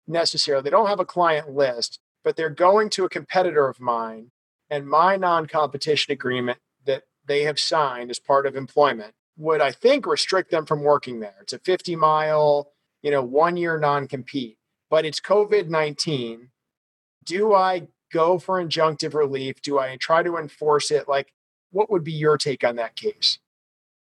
necessarily. 0.08 0.62
They 0.62 0.70
don't 0.70 0.88
have 0.88 1.00
a 1.00 1.04
client 1.04 1.50
list, 1.50 2.00
but 2.24 2.36
they're 2.36 2.50
going 2.50 2.90
to 2.90 3.04
a 3.04 3.08
competitor 3.08 3.68
of 3.68 3.80
mine, 3.80 4.30
and 4.70 4.88
my 4.88 5.16
non 5.16 5.46
competition 5.46 6.12
agreement 6.12 6.58
that 6.86 7.04
they 7.26 7.42
have 7.44 7.58
signed 7.60 8.10
as 8.10 8.18
part 8.18 8.46
of 8.46 8.56
employment 8.56 9.14
would, 9.36 9.60
I 9.60 9.70
think, 9.70 10.06
restrict 10.06 10.50
them 10.50 10.66
from 10.66 10.82
working 10.82 11.20
there. 11.20 11.36
It's 11.40 11.52
a 11.52 11.58
50 11.58 11.94
mile, 11.96 12.72
you 13.02 13.10
know, 13.10 13.22
one 13.22 13.56
year 13.56 13.78
non 13.78 14.08
compete, 14.08 14.58
but 14.90 15.04
it's 15.04 15.20
COVID 15.20 15.68
19 15.68 16.50
do 17.28 17.52
I 17.52 17.88
go 18.10 18.38
for 18.38 18.62
injunctive 18.62 19.14
relief? 19.14 19.60
Do 19.62 19.78
I 19.78 19.96
try 19.96 20.22
to 20.22 20.38
enforce 20.38 20.90
it? 20.90 21.08
Like, 21.08 21.32
what 21.70 21.90
would 21.90 22.02
be 22.02 22.12
your 22.12 22.38
take 22.38 22.64
on 22.64 22.76
that 22.76 22.96
case? 22.96 23.38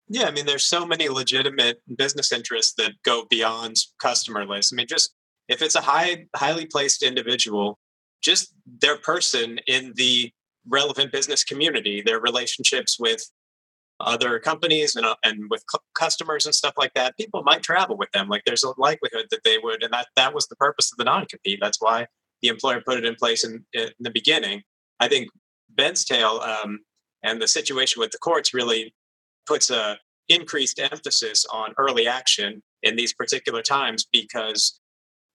Yeah, 0.08 0.26
I 0.26 0.30
mean, 0.30 0.46
there's 0.46 0.64
so 0.64 0.86
many 0.86 1.08
legitimate 1.08 1.82
business 1.94 2.32
interests 2.32 2.72
that 2.78 2.92
go 3.04 3.26
beyond 3.28 3.76
customer 4.00 4.46
lists. 4.46 4.72
I 4.72 4.76
mean, 4.76 4.86
just 4.86 5.14
if 5.48 5.62
it's 5.62 5.74
a 5.74 5.80
high, 5.80 6.26
highly 6.36 6.66
placed 6.66 7.02
individual, 7.02 7.78
just 8.22 8.54
their 8.80 8.98
person 8.98 9.58
in 9.66 9.92
the 9.96 10.30
relevant 10.66 11.12
business 11.12 11.44
community, 11.44 12.02
their 12.02 12.20
relationships 12.20 12.98
with 12.98 13.24
other 14.00 14.38
companies 14.38 14.94
and, 14.94 15.04
uh, 15.04 15.16
and 15.24 15.50
with 15.50 15.64
customers 15.94 16.46
and 16.46 16.54
stuff 16.54 16.74
like 16.76 16.92
that, 16.94 17.16
people 17.16 17.42
might 17.42 17.62
travel 17.62 17.96
with 17.96 18.10
them. 18.12 18.28
Like 18.28 18.42
there's 18.46 18.64
a 18.64 18.72
likelihood 18.78 19.26
that 19.30 19.40
they 19.44 19.58
would, 19.58 19.82
and 19.82 19.92
that 19.92 20.08
that 20.16 20.34
was 20.34 20.46
the 20.46 20.56
purpose 20.56 20.92
of 20.92 20.98
the 20.98 21.04
non-compete. 21.04 21.58
That's 21.60 21.80
why 21.80 22.06
the 22.42 22.48
employer 22.48 22.80
put 22.80 22.98
it 22.98 23.04
in 23.04 23.16
place 23.16 23.44
in, 23.44 23.64
in 23.72 23.90
the 23.98 24.10
beginning. 24.10 24.62
I 25.00 25.08
think 25.08 25.28
Ben's 25.70 26.04
tale 26.04 26.40
um, 26.40 26.80
and 27.22 27.40
the 27.40 27.48
situation 27.48 28.00
with 28.00 28.10
the 28.10 28.18
courts 28.18 28.54
really 28.54 28.94
puts 29.46 29.70
a 29.70 29.98
increased 30.28 30.78
emphasis 30.78 31.46
on 31.52 31.72
early 31.78 32.06
action 32.06 32.62
in 32.82 32.96
these 32.96 33.14
particular 33.14 33.62
times 33.62 34.06
because 34.12 34.78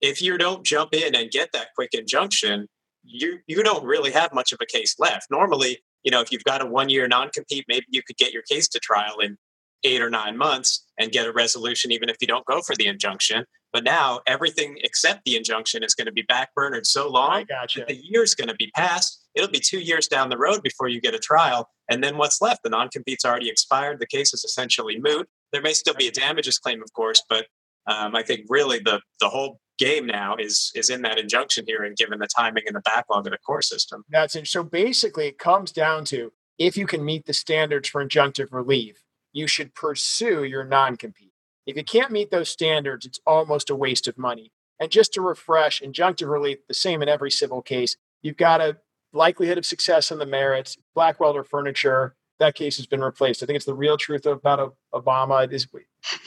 if 0.03 0.21
you 0.21 0.37
don't 0.37 0.63
jump 0.65 0.93
in 0.93 1.15
and 1.15 1.31
get 1.31 1.49
that 1.53 1.69
quick 1.75 1.89
injunction, 1.93 2.67
you 3.03 3.39
you 3.47 3.63
don't 3.63 3.83
really 3.83 4.11
have 4.11 4.33
much 4.33 4.51
of 4.51 4.59
a 4.61 4.65
case 4.65 4.95
left. 4.99 5.27
Normally, 5.31 5.79
you 6.03 6.11
know, 6.11 6.21
if 6.21 6.31
you've 6.31 6.43
got 6.43 6.61
a 6.61 6.65
one 6.65 6.89
year 6.89 7.07
non 7.07 7.29
compete, 7.29 7.65
maybe 7.67 7.85
you 7.89 8.03
could 8.03 8.17
get 8.17 8.33
your 8.33 8.43
case 8.43 8.67
to 8.69 8.79
trial 8.79 9.19
in 9.19 9.37
eight 9.85 10.01
or 10.01 10.09
nine 10.09 10.37
months 10.37 10.85
and 10.99 11.11
get 11.11 11.25
a 11.25 11.31
resolution, 11.31 11.91
even 11.91 12.09
if 12.09 12.17
you 12.21 12.27
don't 12.27 12.45
go 12.45 12.61
for 12.61 12.75
the 12.75 12.87
injunction. 12.87 13.45
But 13.71 13.83
now 13.83 14.19
everything 14.27 14.77
except 14.83 15.21
the 15.25 15.35
injunction 15.35 15.83
is 15.83 15.95
going 15.95 16.05
to 16.05 16.11
be 16.11 16.23
backburnered 16.23 16.85
so 16.85 17.09
long 17.09 17.45
gotcha. 17.49 17.79
that 17.79 17.87
the 17.87 17.99
year's 18.01 18.35
going 18.35 18.49
to 18.49 18.55
be 18.55 18.71
passed. 18.75 19.25
It'll 19.35 19.49
be 19.49 19.59
two 19.59 19.79
years 19.79 20.07
down 20.07 20.29
the 20.29 20.37
road 20.37 20.61
before 20.63 20.89
you 20.89 21.01
get 21.01 21.15
a 21.15 21.19
trial. 21.19 21.67
And 21.89 22.03
then 22.03 22.17
what's 22.17 22.41
left? 22.41 22.61
The 22.63 22.69
non 22.69 22.89
compete's 22.89 23.25
already 23.25 23.49
expired. 23.49 23.99
The 23.99 24.07
case 24.07 24.33
is 24.33 24.43
essentially 24.43 24.99
moot. 24.99 25.27
There 25.53 25.61
may 25.61 25.73
still 25.73 25.95
be 25.95 26.07
a 26.07 26.11
damages 26.11 26.59
claim, 26.59 26.81
of 26.81 26.91
course, 26.93 27.23
but 27.29 27.47
um, 27.87 28.15
I 28.15 28.23
think 28.23 28.45
really 28.47 28.79
the, 28.79 29.01
the 29.19 29.27
whole 29.27 29.59
game 29.77 30.05
now 30.05 30.35
is 30.35 30.71
is 30.75 30.89
in 30.89 31.01
that 31.03 31.17
injunction 31.17 31.65
hearing, 31.67 31.93
given 31.97 32.19
the 32.19 32.27
timing 32.27 32.63
and 32.67 32.75
the 32.75 32.81
backlog 32.81 33.27
of 33.27 33.31
the 33.31 33.37
court 33.39 33.63
system. 33.63 34.03
That's 34.09 34.35
it. 34.35 34.47
So 34.47 34.63
basically, 34.63 35.27
it 35.27 35.39
comes 35.39 35.71
down 35.71 36.05
to 36.05 36.31
if 36.57 36.77
you 36.77 36.85
can 36.85 37.03
meet 37.03 37.25
the 37.25 37.33
standards 37.33 37.89
for 37.89 38.05
injunctive 38.05 38.51
relief, 38.51 39.03
you 39.31 39.47
should 39.47 39.73
pursue 39.73 40.43
your 40.43 40.63
non 40.63 40.97
compete. 40.97 41.31
If 41.65 41.75
you 41.77 41.83
can't 41.83 42.11
meet 42.11 42.29
those 42.31 42.49
standards, 42.49 43.05
it's 43.05 43.19
almost 43.25 43.69
a 43.69 43.75
waste 43.75 44.07
of 44.07 44.17
money. 44.17 44.51
And 44.79 44.91
just 44.91 45.13
to 45.13 45.21
refresh, 45.21 45.81
injunctive 45.81 46.29
relief, 46.29 46.59
the 46.67 46.73
same 46.73 47.01
in 47.01 47.09
every 47.09 47.31
civil 47.31 47.61
case. 47.61 47.95
You've 48.21 48.37
got 48.37 48.61
a 48.61 48.77
likelihood 49.13 49.57
of 49.57 49.65
success 49.65 50.11
on 50.11 50.19
the 50.19 50.25
merits. 50.25 50.77
Blackwelder 50.97 51.45
Furniture, 51.45 52.15
that 52.39 52.55
case 52.55 52.77
has 52.77 52.85
been 52.85 53.01
replaced. 53.01 53.41
I 53.41 53.45
think 53.45 53.55
it's 53.55 53.65
the 53.65 53.75
real 53.75 53.97
truth 53.97 54.25
about 54.25 54.75
Obama. 54.93 55.43
It 55.43 55.53
is 55.53 55.67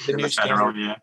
the 0.06 0.12
new 0.14 0.28
standard. 0.28 0.76
Yeah. 0.76 0.96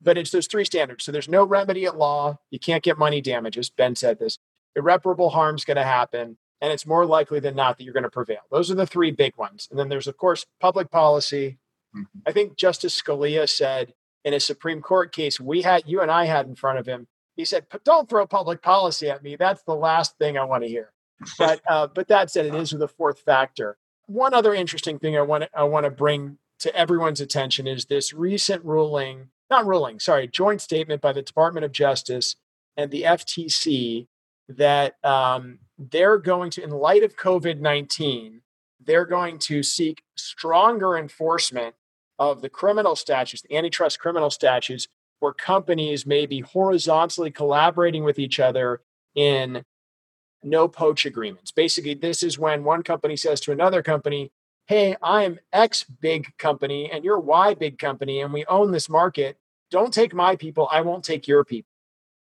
But 0.00 0.16
it's 0.16 0.30
those 0.30 0.46
three 0.46 0.64
standards. 0.64 1.04
So 1.04 1.12
there's 1.12 1.28
no 1.28 1.44
remedy 1.44 1.84
at 1.84 1.96
law. 1.96 2.38
You 2.50 2.58
can't 2.58 2.84
get 2.84 2.98
money 2.98 3.20
damages. 3.20 3.70
Ben 3.70 3.96
said 3.96 4.18
this. 4.18 4.38
Irreparable 4.76 5.30
harm's 5.30 5.64
going 5.64 5.76
to 5.76 5.84
happen. 5.84 6.38
And 6.60 6.72
it's 6.72 6.86
more 6.86 7.06
likely 7.06 7.40
than 7.40 7.56
not 7.56 7.78
that 7.78 7.84
you're 7.84 7.92
going 7.92 8.02
to 8.04 8.10
prevail. 8.10 8.40
Those 8.50 8.70
are 8.70 8.74
the 8.74 8.86
three 8.86 9.10
big 9.10 9.36
ones. 9.36 9.68
And 9.70 9.78
then 9.78 9.88
there's, 9.88 10.06
of 10.06 10.16
course, 10.16 10.46
public 10.60 10.90
policy, 10.90 11.58
Mm-hmm. 11.96 12.18
I 12.26 12.32
think 12.32 12.56
Justice 12.56 13.00
Scalia 13.00 13.48
said 13.48 13.94
in 14.24 14.34
a 14.34 14.40
Supreme 14.40 14.80
Court 14.80 15.12
case 15.12 15.40
we 15.40 15.62
had, 15.62 15.84
you 15.86 16.00
and 16.00 16.10
I 16.10 16.26
had 16.26 16.46
in 16.46 16.54
front 16.54 16.78
of 16.78 16.86
him, 16.86 17.06
he 17.36 17.44
said, 17.44 17.66
"Don't 17.84 18.08
throw 18.08 18.26
public 18.26 18.62
policy 18.62 19.08
at 19.08 19.22
me. 19.22 19.36
That's 19.36 19.62
the 19.62 19.74
last 19.74 20.18
thing 20.18 20.36
I 20.36 20.44
want 20.44 20.64
to 20.64 20.68
hear." 20.68 20.92
But 21.38 21.60
uh, 21.68 21.86
but 21.86 22.08
that 22.08 22.30
said, 22.30 22.46
it 22.46 22.54
is 22.54 22.70
the 22.70 22.88
fourth 22.88 23.20
factor. 23.20 23.78
One 24.06 24.34
other 24.34 24.54
interesting 24.54 24.98
thing 24.98 25.16
I 25.16 25.22
want 25.22 25.44
I 25.54 25.64
want 25.64 25.84
to 25.84 25.90
bring 25.90 26.38
to 26.60 26.74
everyone's 26.74 27.20
attention 27.20 27.66
is 27.68 27.84
this 27.84 28.12
recent 28.12 28.64
ruling, 28.64 29.30
not 29.50 29.66
ruling, 29.66 29.98
sorry, 30.00 30.28
joint 30.28 30.60
statement 30.60 31.00
by 31.00 31.12
the 31.12 31.22
Department 31.22 31.64
of 31.64 31.72
Justice 31.72 32.36
and 32.76 32.90
the 32.90 33.02
FTC 33.02 34.06
that 34.48 34.94
um, 35.04 35.58
they're 35.78 36.18
going 36.18 36.50
to, 36.52 36.62
in 36.62 36.70
light 36.70 37.02
of 37.02 37.16
COVID 37.16 37.60
19, 37.60 38.42
they're 38.84 39.04
going 39.04 39.38
to 39.38 39.62
seek 39.62 40.02
stronger 40.16 40.96
enforcement 40.96 41.74
of 42.18 42.40
the 42.42 42.48
criminal 42.48 42.96
statutes, 42.96 43.42
the 43.42 43.56
antitrust 43.56 43.98
criminal 44.00 44.30
statutes, 44.30 44.88
where 45.20 45.32
companies 45.32 46.06
may 46.06 46.26
be 46.26 46.40
horizontally 46.40 47.30
collaborating 47.30 48.04
with 48.04 48.18
each 48.18 48.40
other 48.40 48.80
in 49.14 49.64
no 50.42 50.68
poach 50.68 51.04
agreements. 51.04 51.50
Basically, 51.50 51.94
this 51.94 52.22
is 52.22 52.38
when 52.38 52.64
one 52.64 52.82
company 52.82 53.16
says 53.16 53.40
to 53.40 53.52
another 53.52 53.82
company, 53.82 54.30
Hey, 54.68 54.96
I'm 55.02 55.40
X 55.50 55.84
big 55.84 56.26
company 56.36 56.90
and 56.92 57.02
you're 57.02 57.18
Y 57.18 57.54
big 57.54 57.78
company, 57.78 58.20
and 58.20 58.34
we 58.34 58.44
own 58.44 58.70
this 58.70 58.90
market. 58.90 59.38
Don't 59.70 59.94
take 59.94 60.12
my 60.12 60.36
people, 60.36 60.68
I 60.70 60.82
won't 60.82 61.04
take 61.04 61.26
your 61.26 61.42
people. 61.42 61.70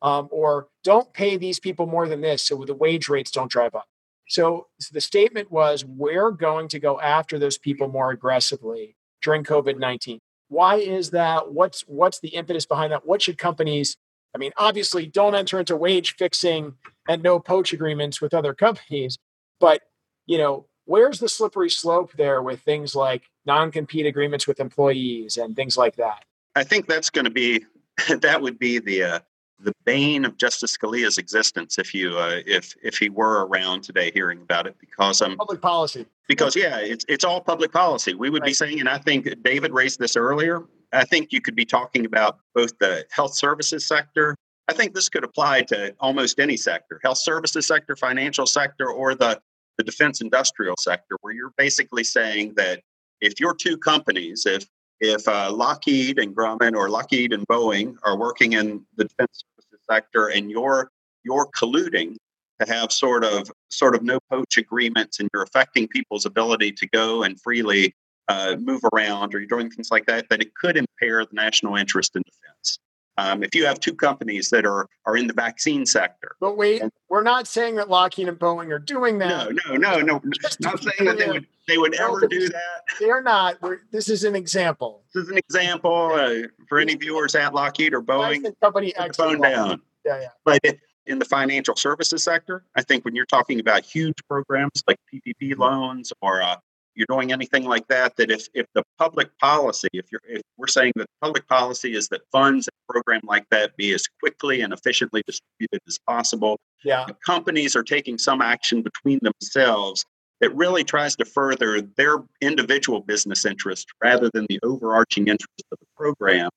Um, 0.02 0.28
or 0.32 0.68
don't 0.84 1.14
pay 1.14 1.38
these 1.38 1.60
people 1.60 1.86
more 1.86 2.08
than 2.08 2.22
this 2.22 2.42
so 2.42 2.66
the 2.66 2.74
wage 2.74 3.10
rates 3.10 3.30
don't 3.30 3.52
drive 3.52 3.76
up. 3.76 3.86
So, 4.28 4.70
so 4.80 4.90
the 4.92 5.02
statement 5.02 5.52
was 5.52 5.86
we're 5.86 6.32
going 6.32 6.68
to 6.70 6.80
go 6.80 7.00
after 7.00 7.38
those 7.38 7.60
people 7.60 7.88
more 7.90 8.10
aggressively 8.10 8.96
during 9.22 9.44
COVID 9.44 9.78
19. 9.78 10.18
Why 10.48 10.78
is 10.78 11.12
that? 11.12 11.54
What's 11.54 11.82
what's 11.82 12.22
the 12.22 12.30
impetus 12.30 12.66
behind 12.66 12.92
that? 12.92 13.06
What 13.06 13.22
should 13.22 13.38
companies? 13.38 13.98
I 14.34 14.40
mean, 14.40 14.52
obviously, 14.58 15.06
don't 15.06 15.36
enter 15.36 15.60
into 15.60 15.76
wage 15.76 16.16
fixing 16.16 16.74
and 17.08 17.22
no 17.22 17.40
poach 17.40 17.72
agreements 17.72 18.20
with 18.20 18.34
other 18.34 18.56
companies, 18.56 19.20
but 19.60 19.84
you 20.26 20.40
know, 20.40 20.66
where's 20.86 21.20
the 21.20 21.30
slippery 21.30 21.70
slope 21.70 22.12
there 22.14 22.42
with 22.42 22.62
things 22.62 22.96
like 22.96 23.24
non-compete 23.46 24.06
agreements 24.06 24.48
with 24.48 24.60
employees 24.60 25.38
and 25.38 25.56
things 25.56 25.78
like 25.78 25.96
that? 25.96 26.26
I 26.56 26.64
think 26.64 26.88
that's 26.88 27.10
going 27.10 27.26
to 27.26 27.32
be 27.32 27.66
that 28.22 28.42
would 28.42 28.60
be 28.60 28.80
the 28.80 29.04
uh, 29.04 29.20
the 29.64 29.74
bane 29.86 30.26
of 30.26 30.38
Justice 30.38 30.76
Scalia's 30.76 31.18
existence 31.18 31.78
if 31.78 31.94
you 31.94 32.18
uh, 32.18 32.42
if 32.46 32.76
if 32.84 32.98
he 32.98 33.10
were 33.10 33.46
around 33.46 33.84
today 33.84 34.12
hearing 34.14 34.42
about 34.42 34.68
it 34.68 34.76
because 34.80 35.22
um 35.22 35.38
public 35.38 35.62
policy 35.62 36.06
because 36.28 36.56
yeah 36.56 36.80
it's 36.80 37.06
it's 37.08 37.24
all 37.24 37.42
public 37.42 37.72
policy 37.72 38.14
we 38.14 38.30
would 38.30 38.42
right. 38.42 38.48
be 38.50 38.54
saying 38.54 38.80
and 38.80 38.90
I 38.90 38.98
think 38.98 39.42
David 39.44 39.72
raised 39.72 40.00
this 40.00 40.16
earlier 40.16 40.64
I 40.94 41.06
think 41.06 41.32
you 41.32 41.42
could 41.42 41.56
be 41.56 41.66
talking 41.66 42.06
about 42.06 42.40
both 42.56 42.78
the 42.80 43.06
health 43.12 43.36
services 43.36 43.86
sector 43.86 44.36
I 44.68 44.74
think 44.74 44.94
this 44.94 45.10
could 45.10 45.24
apply 45.24 45.64
to 45.64 45.94
almost 46.00 46.40
any 46.40 46.58
sector 46.58 47.00
health 47.04 47.20
services 47.20 47.68
sector 47.68 47.96
financial 47.96 48.46
sector 48.46 48.90
or 48.90 49.16
the 49.16 49.42
the 49.82 49.92
defense 49.92 50.22
industrial 50.22 50.76
sector 50.78 51.18
where 51.22 51.34
you're 51.34 51.54
basically 51.58 52.04
saying 52.04 52.54
that 52.56 52.82
if 53.20 53.40
your 53.40 53.56
two 53.56 53.78
companies 53.78 54.46
if 54.46 54.68
if 55.00 55.28
uh, 55.28 55.52
Lockheed 55.52 56.20
and 56.20 56.36
Grumman 56.36 56.76
or 56.76 56.88
Lockheed 56.88 57.34
and 57.34 57.48
Boeing 57.48 57.96
are 58.04 58.16
working 58.16 58.54
in 58.54 58.86
the 58.98 59.06
defense 59.06 59.44
services 59.58 59.84
sector 59.90 60.28
and 60.28 60.52
you're 60.52 60.92
you're 61.24 61.48
colluding 61.60 62.16
to 62.60 62.72
have 62.72 62.92
sort 62.92 63.24
of 63.24 63.50
sort 63.70 63.96
of 63.96 64.04
no 64.04 64.20
poach 64.30 64.58
agreements 64.58 65.20
and 65.20 65.28
you're 65.34 65.42
affecting 65.42 65.88
people's 65.88 66.28
ability 66.28 66.72
to 66.74 66.88
go 66.90 67.24
and 67.24 67.42
freely 67.42 67.96
uh, 68.28 68.56
move 68.60 68.82
around 68.94 69.34
or 69.34 69.40
you're 69.40 69.48
doing 69.48 69.72
things 69.72 69.90
like 69.90 70.06
that, 70.06 70.30
that 70.30 70.42
it 70.42 70.54
could 70.54 70.78
impair 70.78 71.26
the 71.26 71.34
national 71.34 71.76
interest 71.76 72.16
in 72.16 72.22
defense. 72.22 72.78
Um, 73.22 73.44
if 73.44 73.54
you 73.54 73.66
have 73.66 73.80
two 73.80 73.94
companies 73.94 74.50
that 74.50 74.66
are 74.66 74.88
are 75.06 75.16
in 75.16 75.28
the 75.28 75.34
vaccine 75.34 75.86
sector, 75.86 76.36
but 76.40 76.58
wait, 76.58 76.82
and, 76.82 76.92
we're 77.10 77.24
not 77.24 77.48
saying 77.48 77.76
that 77.76 77.90
Lockheed 77.90 78.28
and 78.28 78.40
Boeing 78.40 78.72
are 78.72 78.80
doing 78.80 79.20
that. 79.20 79.54
No, 79.68 79.76
no, 79.76 80.00
no, 80.00 80.00
no. 80.02 80.22
Not 80.60 80.82
saying 80.82 81.06
that 81.06 81.18
they 81.18 81.28
would 81.28 81.48
they 81.68 81.78
would 81.78 81.96
no, 81.98 82.16
ever 82.16 82.28
do 82.28 82.50
that. 82.50 82.84
They're 83.00 83.22
not. 83.22 83.62
We're, 83.62 83.80
this 83.92 84.10
is 84.10 84.24
an 84.24 84.36
example. 84.36 85.04
This 85.14 85.26
is 85.26 85.30
an 85.30 85.38
example 85.38 86.12
uh, 86.14 86.48
for 86.68 86.80
any 86.80 86.96
viewers 86.96 87.36
at 87.36 87.54
Lockheed 87.54 87.94
or 87.94 88.02
Boeing. 88.02 88.44
Company 88.62 88.94
phone 89.16 89.42
down. 89.42 89.82
Yeah, 90.06 90.22
yeah. 90.22 90.28
But 90.44 90.60
it, 90.64 90.80
in 91.06 91.20
the 91.20 91.26
financial 91.26 91.76
services 91.76 92.24
sector, 92.24 92.64
I 92.76 92.82
think 92.82 93.06
when 93.06 93.16
you're 93.16 93.26
talking 93.26 93.60
about 93.60 93.84
huge 93.84 94.18
programs 94.28 94.84
like 94.88 94.98
PPP 95.14 95.58
loans 95.58 96.14
or 96.22 96.42
uh, 96.42 96.56
you're 96.96 97.08
doing 97.10 97.32
anything 97.32 97.66
like 97.66 97.88
that, 97.88 98.16
that 98.18 98.32
if, 98.32 98.48
if 98.54 98.66
the 98.74 98.84
public 98.98 99.30
policy, 99.40 99.88
if 99.94 100.06
you're 100.12 100.22
if 100.28 100.42
we're 100.58 100.68
saying 100.68 100.94
that 100.96 101.08
public 101.22 101.48
policy 101.48 101.96
is 101.96 102.08
that 102.10 102.22
funds 102.32 102.68
and 102.68 102.74
a 102.90 102.94
program 102.94 103.22
like 103.24 103.46
that 103.52 103.76
be 103.78 103.94
as 103.94 104.06
quickly 104.20 104.62
and 104.62 104.74
efficiently 104.74 105.22
distributed 105.26 105.80
as 105.88 105.98
possible, 106.08 106.58
yeah. 106.84 107.06
companies 107.26 107.76
are 107.76 107.84
taking 107.84 108.18
some 108.18 108.42
action 108.42 108.82
between 108.82 109.20
themselves 109.22 110.04
that 110.42 110.54
really 110.56 110.84
tries 110.84 111.16
to 111.16 111.26
further 111.26 111.82
their 111.82 112.18
individual 112.42 113.00
business 113.02 113.46
interest 113.46 113.88
rather 114.04 114.30
than 114.34 114.46
the 114.50 114.60
overarching 114.64 115.28
interest 115.28 115.64
of 115.72 115.78
the 115.80 115.86
program 115.96 116.50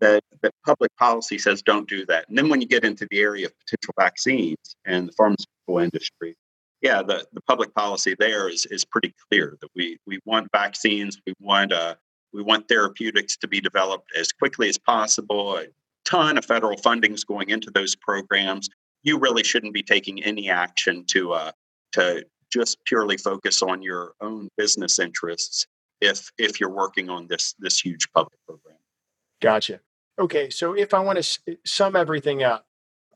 that, 0.00 0.22
that 0.42 0.52
public 0.64 0.94
policy 0.96 1.38
says 1.38 1.62
don't 1.62 1.88
do 1.88 2.06
that. 2.06 2.28
And 2.28 2.38
then 2.38 2.48
when 2.48 2.60
you 2.60 2.66
get 2.66 2.84
into 2.84 3.06
the 3.10 3.20
area 3.20 3.46
of 3.46 3.52
potential 3.58 3.94
vaccines 3.98 4.56
and 4.84 5.08
the 5.08 5.12
pharmaceutical 5.12 5.78
industry, 5.78 6.36
yeah, 6.82 7.02
the, 7.02 7.24
the 7.32 7.40
public 7.42 7.74
policy 7.74 8.16
there 8.18 8.48
is, 8.48 8.66
is 8.66 8.84
pretty 8.84 9.14
clear 9.28 9.56
that 9.60 9.70
we, 9.74 9.96
we 10.06 10.18
want 10.24 10.48
vaccines, 10.52 11.18
we 11.26 11.32
want 11.40 11.72
uh, 11.72 11.94
we 12.34 12.42
want 12.42 12.66
therapeutics 12.66 13.36
to 13.36 13.48
be 13.48 13.60
developed 13.60 14.10
as 14.18 14.32
quickly 14.32 14.68
as 14.68 14.78
possible. 14.78 15.56
A 15.56 15.66
ton 16.04 16.38
of 16.38 16.44
federal 16.44 16.78
funding 16.78 17.12
is 17.12 17.24
going 17.24 17.50
into 17.50 17.70
those 17.70 17.94
programs. 17.94 18.68
You 19.02 19.18
really 19.18 19.44
shouldn't 19.44 19.74
be 19.74 19.82
taking 19.82 20.22
any 20.24 20.48
action 20.48 21.04
to 21.08 21.32
uh, 21.32 21.52
to 21.92 22.24
just 22.52 22.78
purely 22.84 23.16
focus 23.16 23.62
on 23.62 23.82
your 23.82 24.14
own 24.20 24.48
business 24.56 24.98
interests 24.98 25.66
if 26.00 26.30
if 26.38 26.58
you're 26.58 26.70
working 26.70 27.10
on 27.10 27.26
this 27.28 27.54
this 27.58 27.78
huge 27.78 28.10
public 28.12 28.38
program. 28.46 28.78
Gotcha. 29.40 29.80
Okay, 30.18 30.50
so 30.50 30.74
if 30.74 30.94
I 30.94 31.00
want 31.00 31.22
to 31.22 31.56
sum 31.64 31.96
everything 31.96 32.42
up, 32.42 32.66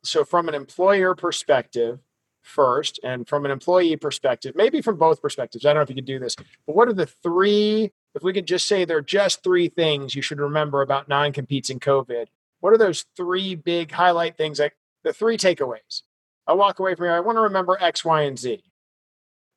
so 0.03 0.25
from 0.25 0.49
an 0.49 0.55
employer 0.55 1.15
perspective, 1.15 2.01
first 2.47 3.01
and 3.03 3.29
from 3.29 3.45
an 3.45 3.51
employee 3.51 3.97
perspective, 3.97 4.55
maybe 4.57 4.81
from 4.81 4.97
both 4.97 5.21
perspectives. 5.21 5.67
I 5.67 5.71
don't 5.71 5.77
know 5.77 5.83
if 5.83 5.89
you 5.89 5.95
could 5.97 6.05
do 6.05 6.19
this, 6.19 6.37
but 6.37 6.77
what 6.77 6.89
are 6.89 6.93
the 6.93 7.07
three, 7.07 7.93
if 8.15 8.23
we 8.23 8.33
could 8.33 8.47
just 8.47 8.69
say 8.69 8.85
there 8.85 8.99
are 8.99 9.03
just 9.03 9.43
three 9.43 9.69
things 9.69 10.15
you 10.15 10.23
should 10.23 10.41
remember 10.41 10.83
about 10.83 11.09
non 11.09 11.33
competes 11.33 11.71
in 11.71 11.81
COVID, 11.81 12.27
what 12.61 12.73
are 12.73 12.79
those 12.79 13.05
three 13.17 13.55
big 13.55 13.93
highlight 13.93 14.37
things, 14.37 14.59
like 14.59 14.77
the 15.05 15.13
three 15.13 15.37
takeaways? 15.37 16.03
I 16.47 16.53
walk 16.55 16.79
away 16.79 16.95
from 16.95 17.07
here, 17.07 17.15
I 17.15 17.21
want 17.21 17.37
to 17.37 17.43
remember 17.43 17.77
X, 17.81 18.05
Y, 18.05 18.23
and 18.23 18.39
Z. 18.39 18.63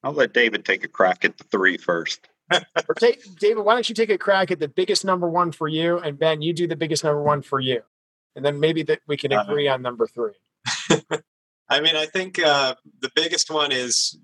I'll 0.04 0.14
let 0.14 0.34
David 0.34 0.66
take 0.66 0.84
a 0.84 0.88
crack 0.88 1.26
at 1.26 1.38
the 1.38 1.44
three 1.46 1.78
first. 1.78 2.28
or 2.52 2.96
take, 2.96 3.24
David, 3.38 3.64
why 3.64 3.74
don't 3.74 3.88
you 3.88 3.96
take 3.96 4.10
a 4.10 4.18
crack 4.18 4.50
at 4.50 4.60
the 4.60 4.68
biggest 4.68 5.06
number 5.06 5.30
one 5.30 5.52
for 5.52 5.68
you? 5.68 6.00
And 6.00 6.18
Ben, 6.18 6.42
you 6.42 6.54
do 6.54 6.68
the 6.68 6.76
biggest 6.76 7.04
number 7.04 7.22
one 7.22 7.42
for 7.42 7.60
you. 7.60 7.84
And 8.36 8.44
then 8.44 8.60
maybe 8.60 8.84
that 8.84 9.02
we 9.08 9.18
can 9.18 9.32
agree 9.32 9.68
uh, 9.68 9.76
on 9.76 9.82
number 9.82 10.08
three. 10.08 10.34
I 11.70 11.82
mean, 11.82 11.96
I 11.96 12.06
think 12.06 12.40
uh, 12.40 12.76
the 13.02 13.12
biggest 13.16 13.52
one 13.52 13.72
is 13.72 14.18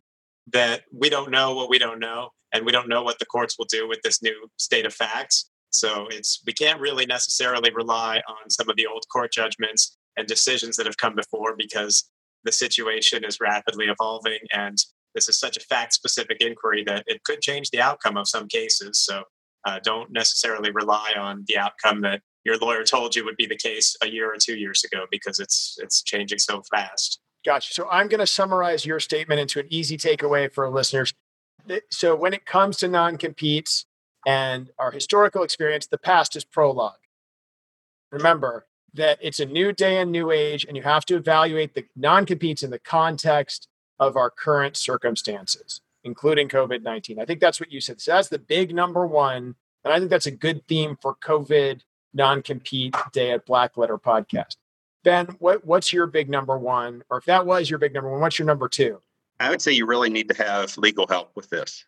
that 0.51 0.83
we 0.91 1.09
don't 1.09 1.31
know 1.31 1.53
what 1.53 1.69
we 1.69 1.79
don't 1.79 1.99
know, 1.99 2.29
and 2.53 2.65
we 2.65 2.71
don't 2.71 2.89
know 2.89 3.03
what 3.03 3.19
the 3.19 3.25
courts 3.25 3.57
will 3.57 3.67
do 3.69 3.87
with 3.87 3.99
this 4.03 4.21
new 4.21 4.49
state 4.57 4.85
of 4.85 4.93
facts. 4.93 5.49
So 5.69 6.07
it's 6.09 6.41
we 6.45 6.53
can't 6.53 6.79
really 6.79 7.05
necessarily 7.05 7.71
rely 7.73 8.21
on 8.27 8.49
some 8.49 8.69
of 8.69 8.75
the 8.77 8.87
old 8.87 9.03
court 9.11 9.31
judgments 9.33 9.97
and 10.17 10.27
decisions 10.27 10.77
that 10.77 10.85
have 10.85 10.97
come 10.97 11.15
before 11.15 11.55
because 11.57 12.09
the 12.45 12.51
situation 12.51 13.25
is 13.25 13.39
rapidly 13.41 13.87
evolving 13.87 14.39
and 14.53 14.77
this 15.15 15.27
is 15.29 15.39
such 15.39 15.57
a 15.57 15.61
fact 15.61 15.93
specific 15.93 16.37
inquiry 16.41 16.83
that 16.85 17.03
it 17.07 17.23
could 17.23 17.41
change 17.41 17.69
the 17.71 17.81
outcome 17.81 18.17
of 18.17 18.27
some 18.27 18.47
cases. 18.47 18.99
So 18.99 19.23
uh, 19.65 19.79
don't 19.83 20.11
necessarily 20.11 20.71
rely 20.71 21.13
on 21.17 21.43
the 21.47 21.57
outcome 21.57 22.01
that 22.01 22.21
your 22.43 22.57
lawyer 22.57 22.83
told 22.83 23.15
you 23.15 23.25
would 23.25 23.37
be 23.37 23.47
the 23.47 23.57
case 23.57 23.95
a 24.03 24.07
year 24.07 24.31
or 24.31 24.37
two 24.39 24.55
years 24.55 24.83
ago 24.83 25.05
because 25.09 25.39
it's 25.39 25.77
it's 25.81 26.03
changing 26.03 26.37
so 26.37 26.61
fast. 26.71 27.19
Gotcha. 27.45 27.73
So 27.73 27.87
I'm 27.89 28.07
going 28.07 28.19
to 28.19 28.27
summarize 28.27 28.85
your 28.85 28.99
statement 28.99 29.39
into 29.39 29.59
an 29.59 29.67
easy 29.69 29.97
takeaway 29.97 30.51
for 30.51 30.67
listeners. 30.69 31.13
So 31.91 32.15
when 32.15 32.33
it 32.33 32.45
comes 32.45 32.77
to 32.77 32.87
non-competes 32.87 33.85
and 34.25 34.71
our 34.79 34.91
historical 34.91 35.43
experience, 35.43 35.85
the 35.85 35.99
past 35.99 36.35
is 36.35 36.43
prologue. 36.43 36.93
Remember 38.11 38.65
that 38.93 39.19
it's 39.21 39.39
a 39.39 39.45
new 39.45 39.73
day 39.73 39.99
and 39.99 40.11
new 40.11 40.31
age, 40.31 40.65
and 40.65 40.75
you 40.75 40.83
have 40.83 41.05
to 41.05 41.15
evaluate 41.15 41.75
the 41.75 41.85
non-competes 41.95 42.63
in 42.63 42.71
the 42.71 42.79
context 42.79 43.67
of 43.99 44.15
our 44.15 44.29
current 44.29 44.77
circumstances, 44.77 45.81
including 46.03 46.49
COVID 46.49 46.81
19. 46.81 47.19
I 47.19 47.25
think 47.25 47.41
that's 47.41 47.59
what 47.59 47.71
you 47.71 47.81
said. 47.81 48.01
So 48.01 48.13
that's 48.13 48.29
the 48.29 48.39
big 48.39 48.73
number 48.73 49.05
one. 49.05 49.55
And 49.83 49.93
I 49.93 49.99
think 49.99 50.09
that's 50.09 50.25
a 50.25 50.31
good 50.31 50.65
theme 50.67 50.97
for 51.01 51.15
COVID 51.15 51.81
non 52.13 52.41
compete 52.41 52.95
day 53.11 53.31
at 53.31 53.45
Black 53.45 53.77
Letter 53.77 53.97
Podcast. 53.97 54.55
Ben, 55.05 55.27
what, 55.39 55.63
what's 55.65 55.93
your 55.93 56.07
big 56.07 56.29
number 56.29 56.57
one? 56.57 57.03
Or 57.09 57.19
if 57.19 57.25
that 57.25 57.45
was 57.45 57.69
your 57.69 57.77
big 57.79 57.93
number 57.93 58.09
one, 58.11 58.19
what's 58.19 58.39
your 58.39 58.47
number 58.47 58.67
two? 58.67 58.99
I 59.39 59.51
would 59.51 59.61
say 59.61 59.71
you 59.71 59.85
really 59.85 60.09
need 60.09 60.27
to 60.29 60.43
have 60.43 60.77
legal 60.77 61.05
help 61.07 61.31
with 61.35 61.49
this. 61.49 61.85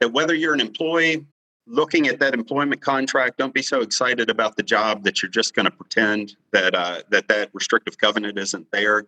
That 0.00 0.12
whether 0.12 0.34
you're 0.34 0.54
an 0.54 0.60
employee 0.60 1.26
looking 1.66 2.08
at 2.08 2.18
that 2.20 2.32
employment 2.32 2.80
contract, 2.80 3.36
don't 3.36 3.52
be 3.52 3.60
so 3.60 3.82
excited 3.82 4.30
about 4.30 4.56
the 4.56 4.62
job 4.62 5.04
that 5.04 5.22
you're 5.22 5.30
just 5.30 5.54
going 5.54 5.66
to 5.66 5.70
pretend 5.70 6.36
that 6.52 6.74
uh, 6.74 7.02
that 7.10 7.28
that 7.28 7.50
restrictive 7.52 7.98
covenant 7.98 8.38
isn't 8.38 8.66
there. 8.72 9.04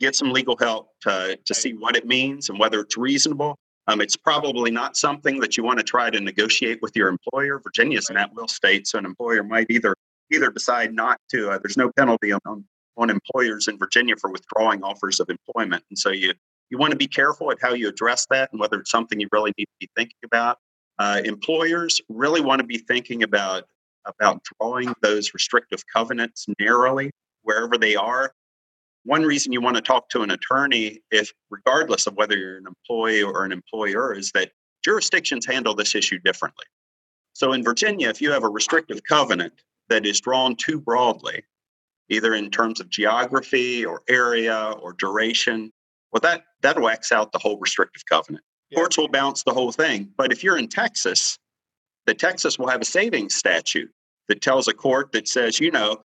Get 0.00 0.16
some 0.16 0.32
legal 0.32 0.56
help 0.56 0.90
to, 1.02 1.38
to 1.44 1.54
see 1.54 1.72
what 1.72 1.96
it 1.96 2.04
means 2.04 2.48
and 2.48 2.58
whether 2.58 2.80
it's 2.80 2.96
reasonable. 2.96 3.56
Um, 3.86 4.00
it's 4.00 4.16
probably 4.16 4.72
not 4.72 4.96
something 4.96 5.38
that 5.38 5.56
you 5.56 5.62
want 5.62 5.78
to 5.78 5.84
try 5.84 6.10
to 6.10 6.20
negotiate 6.20 6.82
with 6.82 6.96
your 6.96 7.08
employer. 7.08 7.60
Virginia's 7.60 8.10
an 8.10 8.16
at-will 8.16 8.48
state, 8.48 8.88
so 8.88 8.98
an 8.98 9.04
employer 9.04 9.44
might 9.44 9.70
either 9.70 9.94
either 10.32 10.50
decide 10.50 10.94
not 10.94 11.18
to. 11.30 11.50
Uh, 11.50 11.58
there's 11.58 11.76
no 11.76 11.90
penalty 11.96 12.32
on, 12.32 12.64
on, 12.96 13.10
employers 13.10 13.68
in 13.68 13.78
Virginia 13.78 14.14
for 14.16 14.30
withdrawing 14.30 14.82
offers 14.82 15.20
of 15.20 15.28
employment, 15.28 15.84
and 15.90 15.98
so 15.98 16.10
you 16.10 16.32
you 16.70 16.78
want 16.78 16.90
to 16.90 16.96
be 16.96 17.06
careful 17.06 17.50
at 17.50 17.58
how 17.60 17.74
you 17.74 17.88
address 17.88 18.26
that 18.30 18.50
and 18.50 18.60
whether 18.60 18.80
it's 18.80 18.90
something 18.90 19.20
you 19.20 19.28
really 19.32 19.52
need 19.58 19.66
to 19.66 19.76
be 19.80 19.90
thinking 19.96 20.16
about. 20.24 20.58
Uh, 20.98 21.20
employers 21.24 22.00
really 22.08 22.40
want 22.40 22.60
to 22.60 22.66
be 22.66 22.78
thinking 22.78 23.22
about 23.22 23.64
about 24.06 24.42
drawing 24.58 24.94
those 25.02 25.34
restrictive 25.34 25.82
covenants 25.92 26.46
narrowly 26.58 27.10
wherever 27.42 27.78
they 27.78 27.96
are. 27.96 28.32
One 29.04 29.22
reason 29.22 29.52
you 29.52 29.60
want 29.60 29.76
to 29.76 29.82
talk 29.82 30.08
to 30.10 30.22
an 30.22 30.30
attorney, 30.30 31.00
if 31.10 31.32
regardless 31.50 32.06
of 32.06 32.14
whether 32.14 32.36
you're 32.36 32.56
an 32.56 32.66
employee 32.66 33.22
or 33.22 33.44
an 33.44 33.52
employer, 33.52 34.14
is 34.14 34.30
that 34.32 34.52
jurisdictions 34.82 35.46
handle 35.46 35.74
this 35.74 35.94
issue 35.94 36.18
differently. 36.24 36.64
So 37.34 37.52
in 37.52 37.62
Virginia, 37.62 38.08
if 38.08 38.22
you 38.22 38.30
have 38.32 38.44
a 38.44 38.48
restrictive 38.48 39.02
covenant, 39.04 39.52
that 39.94 40.04
is 40.04 40.20
drawn 40.20 40.56
too 40.56 40.80
broadly, 40.80 41.44
either 42.08 42.34
in 42.34 42.50
terms 42.50 42.80
of 42.80 42.88
geography 42.88 43.86
or 43.86 44.02
area 44.08 44.74
or 44.82 44.92
duration, 44.94 45.70
well, 46.10 46.20
that 46.20 46.42
that 46.62 46.80
whacks 46.80 47.12
out 47.12 47.30
the 47.30 47.38
whole 47.38 47.58
restrictive 47.60 48.02
covenant. 48.10 48.44
Yeah. 48.70 48.78
Courts 48.78 48.98
will 48.98 49.08
bounce 49.08 49.44
the 49.44 49.54
whole 49.54 49.70
thing. 49.70 50.10
But 50.16 50.32
if 50.32 50.42
you're 50.42 50.58
in 50.58 50.66
Texas, 50.66 51.38
the 52.06 52.14
Texas 52.14 52.58
will 52.58 52.66
have 52.66 52.80
a 52.80 52.84
savings 52.84 53.36
statute 53.36 53.90
that 54.28 54.40
tells 54.40 54.66
a 54.66 54.74
court 54.74 55.12
that 55.12 55.28
says, 55.28 55.60
you 55.60 55.70
know, 55.70 56.02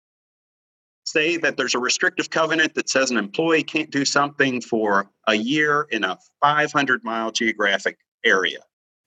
say 1.05 1.37
that 1.37 1.57
there's 1.57 1.75
a 1.75 1.79
restrictive 1.79 2.31
covenant 2.31 2.73
that 2.73 2.89
says 2.89 3.11
an 3.11 3.17
employee 3.17 3.61
can't 3.61 3.91
do 3.91 4.03
something 4.03 4.61
for 4.61 5.11
a 5.27 5.35
year 5.35 5.85
in 5.91 6.03
a 6.03 6.17
500 6.41 7.03
mile 7.03 7.31
geographic 7.31 7.99
area. 8.23 8.61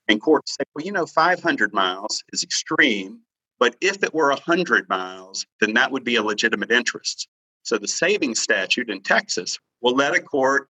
And 0.07 0.23
courts 0.23 0.55
say, 0.55 0.65
well, 0.77 0.87
you 0.87 0.93
know, 0.93 1.07
500 1.07 1.75
miles 1.75 2.23
is 2.33 2.45
extreme. 2.45 3.23
But 3.59 3.77
if 3.81 4.03
it 4.03 4.15
were 4.15 4.29
100 4.29 4.89
miles, 4.89 5.45
then 5.61 5.75
that 5.75 5.91
would 5.91 6.05
be 6.05 6.17
a 6.17 6.23
legitimate 6.23 6.71
interest. 6.71 7.29
So 7.63 7.77
the 7.77 7.89
savings 7.89 8.41
statute 8.41 8.91
in 8.91 9.03
Texas 9.03 9.59
will 9.81 9.95
let 9.95 10.15
a 10.15 10.21
court 10.21 10.69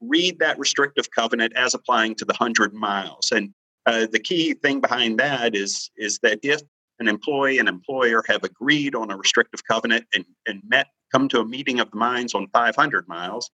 read 0.00 0.38
that 0.38 0.58
restrictive 0.58 1.10
covenant 1.10 1.54
as 1.56 1.74
applying 1.74 2.14
to 2.16 2.24
the 2.24 2.34
100 2.34 2.74
miles. 2.74 3.32
And 3.32 3.52
uh, 3.86 4.06
the 4.10 4.18
key 4.18 4.54
thing 4.54 4.80
behind 4.80 5.18
that 5.18 5.56
is, 5.56 5.90
is 5.96 6.18
that 6.22 6.38
if 6.42 6.60
an 6.98 7.08
employee 7.08 7.58
and 7.58 7.68
employer 7.68 8.22
have 8.28 8.44
agreed 8.44 8.94
on 8.94 9.10
a 9.10 9.16
restrictive 9.16 9.64
covenant 9.64 10.04
and, 10.14 10.24
and 10.46 10.60
met, 10.68 10.88
come 11.12 11.28
to 11.28 11.40
a 11.40 11.44
meeting 11.44 11.80
of 11.80 11.90
the 11.90 11.96
minds 11.96 12.34
on 12.34 12.48
500 12.48 13.08
miles, 13.08 13.50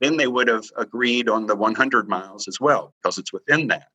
then 0.00 0.16
they 0.16 0.26
would 0.26 0.48
have 0.48 0.64
agreed 0.76 1.28
on 1.28 1.46
the 1.46 1.56
100 1.56 2.08
miles 2.08 2.48
as 2.48 2.60
well, 2.60 2.94
because 3.02 3.18
it's 3.18 3.32
within 3.32 3.68
that. 3.68 3.88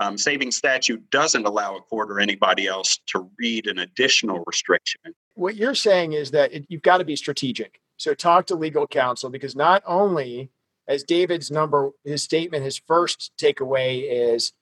Um, 0.00 0.16
saving 0.16 0.50
statute 0.50 1.10
doesn't 1.10 1.46
allow 1.46 1.76
a 1.76 1.80
court 1.82 2.10
or 2.10 2.20
anybody 2.20 2.66
else 2.66 2.98
to 3.08 3.30
read 3.38 3.66
an 3.66 3.78
additional 3.78 4.42
restriction. 4.46 5.00
What 5.34 5.56
you're 5.56 5.74
saying 5.74 6.14
is 6.14 6.30
that 6.30 6.52
it, 6.52 6.64
you've 6.68 6.82
got 6.82 6.98
to 6.98 7.04
be 7.04 7.16
strategic. 7.16 7.80
So 7.98 8.14
talk 8.14 8.46
to 8.46 8.54
legal 8.54 8.86
counsel 8.86 9.28
because 9.28 9.54
not 9.54 9.82
only 9.86 10.50
as 10.88 11.04
David's 11.04 11.50
number, 11.50 11.90
his 12.02 12.22
statement, 12.22 12.64
his 12.64 12.78
first 12.78 13.32
takeaway 13.38 14.04
is 14.10 14.52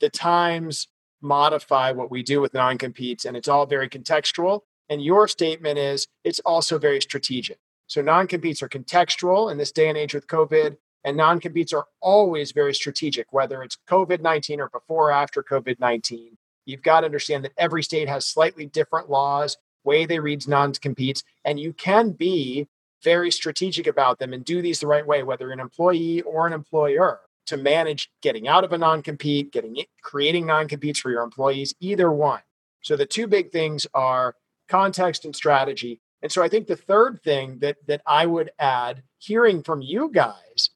the 0.00 0.08
times 0.08 0.86
modify 1.20 1.90
what 1.90 2.10
we 2.10 2.22
do 2.22 2.40
with 2.40 2.54
non 2.54 2.78
competes, 2.78 3.24
and 3.24 3.36
it's 3.36 3.48
all 3.48 3.66
very 3.66 3.88
contextual. 3.88 4.60
And 4.88 5.02
your 5.02 5.26
statement 5.26 5.78
is 5.78 6.06
it's 6.22 6.40
also 6.40 6.78
very 6.78 7.00
strategic. 7.00 7.58
So 7.88 8.02
non 8.02 8.26
competes 8.26 8.62
are 8.62 8.68
contextual 8.68 9.50
in 9.50 9.58
this 9.58 9.72
day 9.72 9.88
and 9.88 9.98
age 9.98 10.14
with 10.14 10.28
COVID, 10.28 10.76
and 11.06 11.16
non 11.16 11.40
competes 11.40 11.72
are 11.72 11.86
always 12.00 12.52
very 12.52 12.74
strategic, 12.74 13.32
whether 13.32 13.62
it's 13.62 13.78
COVID 13.88 14.20
19 14.20 14.60
or 14.60 14.68
before 14.68 15.08
or 15.08 15.12
after 15.12 15.42
COVID 15.42 15.80
19. 15.80 16.36
You've 16.66 16.82
got 16.82 17.00
to 17.00 17.06
understand 17.06 17.44
that 17.44 17.52
every 17.56 17.82
state 17.84 18.08
has 18.08 18.26
slightly 18.26 18.66
different 18.66 19.08
laws, 19.08 19.56
way 19.84 20.04
they 20.04 20.18
read 20.18 20.46
non 20.48 20.72
competes, 20.74 21.22
and 21.44 21.58
you 21.60 21.72
can 21.72 22.10
be 22.10 22.66
very 23.04 23.30
strategic 23.30 23.86
about 23.86 24.18
them 24.18 24.32
and 24.32 24.44
do 24.44 24.60
these 24.60 24.80
the 24.80 24.86
right 24.88 25.06
way, 25.06 25.22
whether 25.22 25.52
an 25.52 25.60
employee 25.60 26.22
or 26.22 26.46
an 26.46 26.52
employer 26.52 27.20
to 27.46 27.56
manage 27.56 28.10
getting 28.20 28.48
out 28.48 28.64
of 28.64 28.72
a 28.72 28.78
non-compete, 28.78 29.52
getting 29.52 29.76
it, 29.76 29.86
creating 30.02 30.44
non-competes 30.44 30.98
for 30.98 31.12
your 31.12 31.22
employees, 31.22 31.72
either 31.78 32.10
one. 32.10 32.40
So 32.82 32.96
the 32.96 33.06
two 33.06 33.28
big 33.28 33.52
things 33.52 33.86
are 33.94 34.34
context 34.68 35.24
and 35.24 35.36
strategy. 35.36 36.00
And 36.22 36.32
so 36.32 36.42
I 36.42 36.48
think 36.48 36.66
the 36.66 36.74
third 36.74 37.20
thing 37.22 37.58
that 37.60 37.76
that 37.86 38.02
I 38.04 38.26
would 38.26 38.50
add, 38.58 39.04
hearing 39.18 39.62
from 39.62 39.82
you 39.82 40.10
guys, 40.12 40.70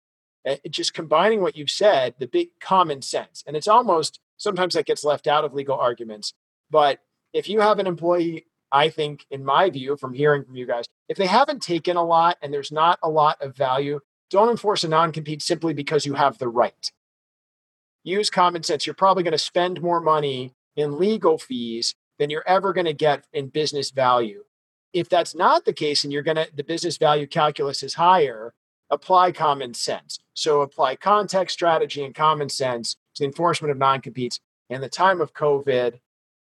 Eh, 0.45 0.57
just 0.71 0.95
combining 0.95 1.43
what 1.43 1.57
you've 1.57 1.71
said, 1.71 2.15
the 2.19 2.27
big 2.27 2.49
common 2.61 3.03
sense, 3.03 3.45
and 3.47 3.57
it's 3.57 3.69
almost 3.69 4.21
sometimes 4.39 4.75
that 4.75 4.87
gets 4.87 5.05
left 5.05 5.27
out 5.27 5.45
of 5.45 5.53
legal 5.53 5.79
arguments. 5.79 6.33
But 6.71 7.01
if 7.33 7.49
you 7.49 7.61
have 7.61 7.79
an 7.79 7.87
employee, 7.87 8.47
I 8.73 8.89
think, 8.89 9.27
in 9.31 9.45
my 9.45 9.69
view, 9.69 9.97
from 9.97 10.15
hearing 10.15 10.45
from 10.45 10.57
you 10.57 10.67
guys, 10.67 10.87
if 11.09 11.19
they 11.19 11.27
haven't 11.27 11.63
taken 11.63 11.97
a 11.97 12.05
lot 12.05 12.39
and 12.41 12.55
there's 12.55 12.73
not 12.73 12.99
a 13.03 13.11
lot 13.11 13.37
of 13.43 13.57
value, 13.57 14.01
don't 14.31 14.49
enforce 14.49 14.85
a 14.85 14.89
non 14.89 15.13
compete 15.13 15.43
simply 15.43 15.75
because 15.75 16.07
you 16.07 16.15
have 16.15 16.39
the 16.39 16.49
right. 16.49 16.91
Use 18.03 18.31
common 18.31 18.63
sense. 18.63 18.87
You're 18.87 18.95
probably 18.95 19.23
going 19.23 19.33
to 19.33 19.39
spend 19.39 19.83
more 19.83 20.01
money 20.01 20.55
in 20.75 20.99
legal 20.99 21.37
fees 21.37 21.95
than 22.19 22.31
you're 22.31 22.47
ever 22.47 22.73
going 22.73 22.87
to 22.87 22.95
get 22.95 23.27
in 23.33 23.49
business 23.49 23.91
value. 23.91 24.45
If 24.93 25.09
that's 25.09 25.35
not 25.35 25.65
the 25.65 25.73
case 25.73 26.03
and 26.03 26.13
you're 26.13 26.23
going 26.23 26.37
to, 26.37 26.49
the 26.55 26.65
business 26.65 26.97
value 26.97 27.27
calculus 27.27 27.83
is 27.83 27.95
higher, 27.95 28.55
apply 28.91 29.33
common 29.33 29.75
sense. 29.75 30.19
So 30.35 30.63
apply 30.63 30.97
context, 30.97 31.55
strategy, 31.55 32.05
and 32.05 32.15
common 32.15 32.49
sense 32.49 32.97
to 33.17 33.25
enforcement 33.25 33.71
of 33.71 33.79
non 33.79 34.01
competes. 34.01 34.41
In 34.69 34.81
the 34.81 34.89
time 34.89 35.21
of 35.21 35.35
COVID, 35.35 35.99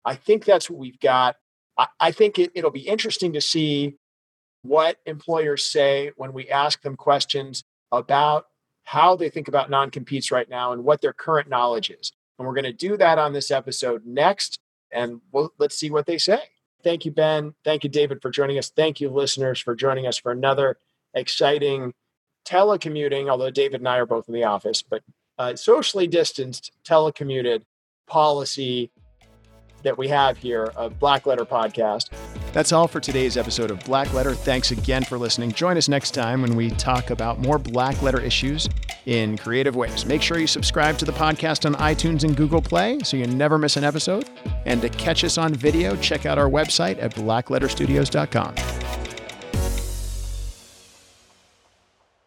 I 0.06 0.16
think 0.16 0.46
that's 0.46 0.70
what 0.70 0.80
we've 0.80 1.00
got. 1.00 1.36
I, 1.78 1.88
I 2.00 2.12
think 2.12 2.40
it, 2.40 2.52
it'll 2.56 2.72
be 2.72 2.88
interesting 2.88 3.34
to 3.34 3.42
see 3.42 3.98
what 4.62 4.98
employers 5.06 5.66
say 5.66 6.12
when 6.16 6.34
we 6.34 6.50
ask 6.50 6.82
them 6.82 6.96
questions 6.96 7.64
about 7.92 8.46
how 8.84 9.16
they 9.16 9.30
think 9.30 9.48
about 9.48 9.70
non 9.70 9.92
competes 9.92 10.32
right 10.32 10.50
now 10.50 10.72
and 10.72 10.84
what 10.84 11.02
their 11.02 11.14
current 11.14 11.50
knowledge 11.50 11.90
is. 11.90 12.12
And 12.38 12.48
we're 12.48 12.56
going 12.56 12.64
to 12.64 12.74
do 12.74 12.98
that 12.98 13.20
on 13.20 13.34
this 13.34 13.52
episode 13.52 14.06
next. 14.06 14.60
And 14.92 15.22
we'll, 15.32 15.52
let's 15.58 15.78
see 15.78 15.92
what 15.92 16.06
they 16.06 16.18
say. 16.18 16.42
Thank 16.84 17.06
you, 17.06 17.12
Ben. 17.12 17.54
Thank 17.64 17.84
you, 17.84 17.90
David, 17.90 18.22
for 18.22 18.30
joining 18.30 18.58
us. 18.58 18.70
Thank 18.70 19.00
you, 19.00 19.10
listeners, 19.10 19.60
for 19.60 19.76
joining 19.76 20.06
us 20.06 20.18
for 20.18 20.32
another 20.32 20.78
exciting 21.14 21.94
telecommuting, 22.46 23.30
although 23.30 23.50
David 23.50 23.82
and 23.82 23.88
I 23.88 23.98
are 23.98 24.06
both 24.06 24.28
in 24.28 24.34
the 24.34 24.44
office, 24.44 24.82
but 24.82 25.04
uh, 25.38 25.56
socially 25.56 26.08
distanced 26.08 26.72
telecommuted 26.88 27.64
policy 28.08 28.92
that 29.84 29.98
we 29.98 30.08
have 30.08 30.38
here 30.38 30.72
of 30.76 30.98
Black 31.00 31.26
Letter 31.26 31.46
Podcast. 31.46 32.10
That's 32.54 32.72
all 32.72 32.88
for 32.88 33.00
today's 33.00 33.36
episode 33.36 33.72
of 33.72 33.80
Black 33.82 34.14
Letter. 34.14 34.34
Thanks 34.34 34.72
again 34.72 35.04
for 35.04 35.18
listening. 35.18 35.52
Join 35.52 35.76
us 35.76 35.90
next 35.90 36.12
time 36.12 36.42
when 36.42 36.56
we 36.56 36.70
talk 36.72 37.10
about 37.10 37.40
more 37.40 37.58
Black 37.58 38.02
Letter 38.02 38.22
issues 38.22 38.70
in 39.06 39.38
creative 39.38 39.76
ways. 39.76 40.06
Make 40.06 40.22
sure 40.22 40.40
you 40.40 40.48
subscribe 40.48 40.98
to 41.00 41.06
the 41.06 41.12
podcast 41.12 41.66
on 41.66 41.76
iTunes 41.76 42.24
and 42.24 42.38
Google 42.38 42.62
Play 42.62 43.00
so 43.04 43.18
you 43.18 43.28
never 43.28 43.58
miss 43.58 43.76
an 43.76 43.84
episode. 43.84 44.30
And 44.66 44.82
to 44.82 44.90
catch 44.90 45.24
us 45.24 45.38
on 45.38 45.54
video, 45.54 45.96
check 45.98 46.26
out 46.26 46.38
our 46.38 46.50
website 46.50 47.02
at 47.02 47.14
blackletterstudios.com. 47.16 49.03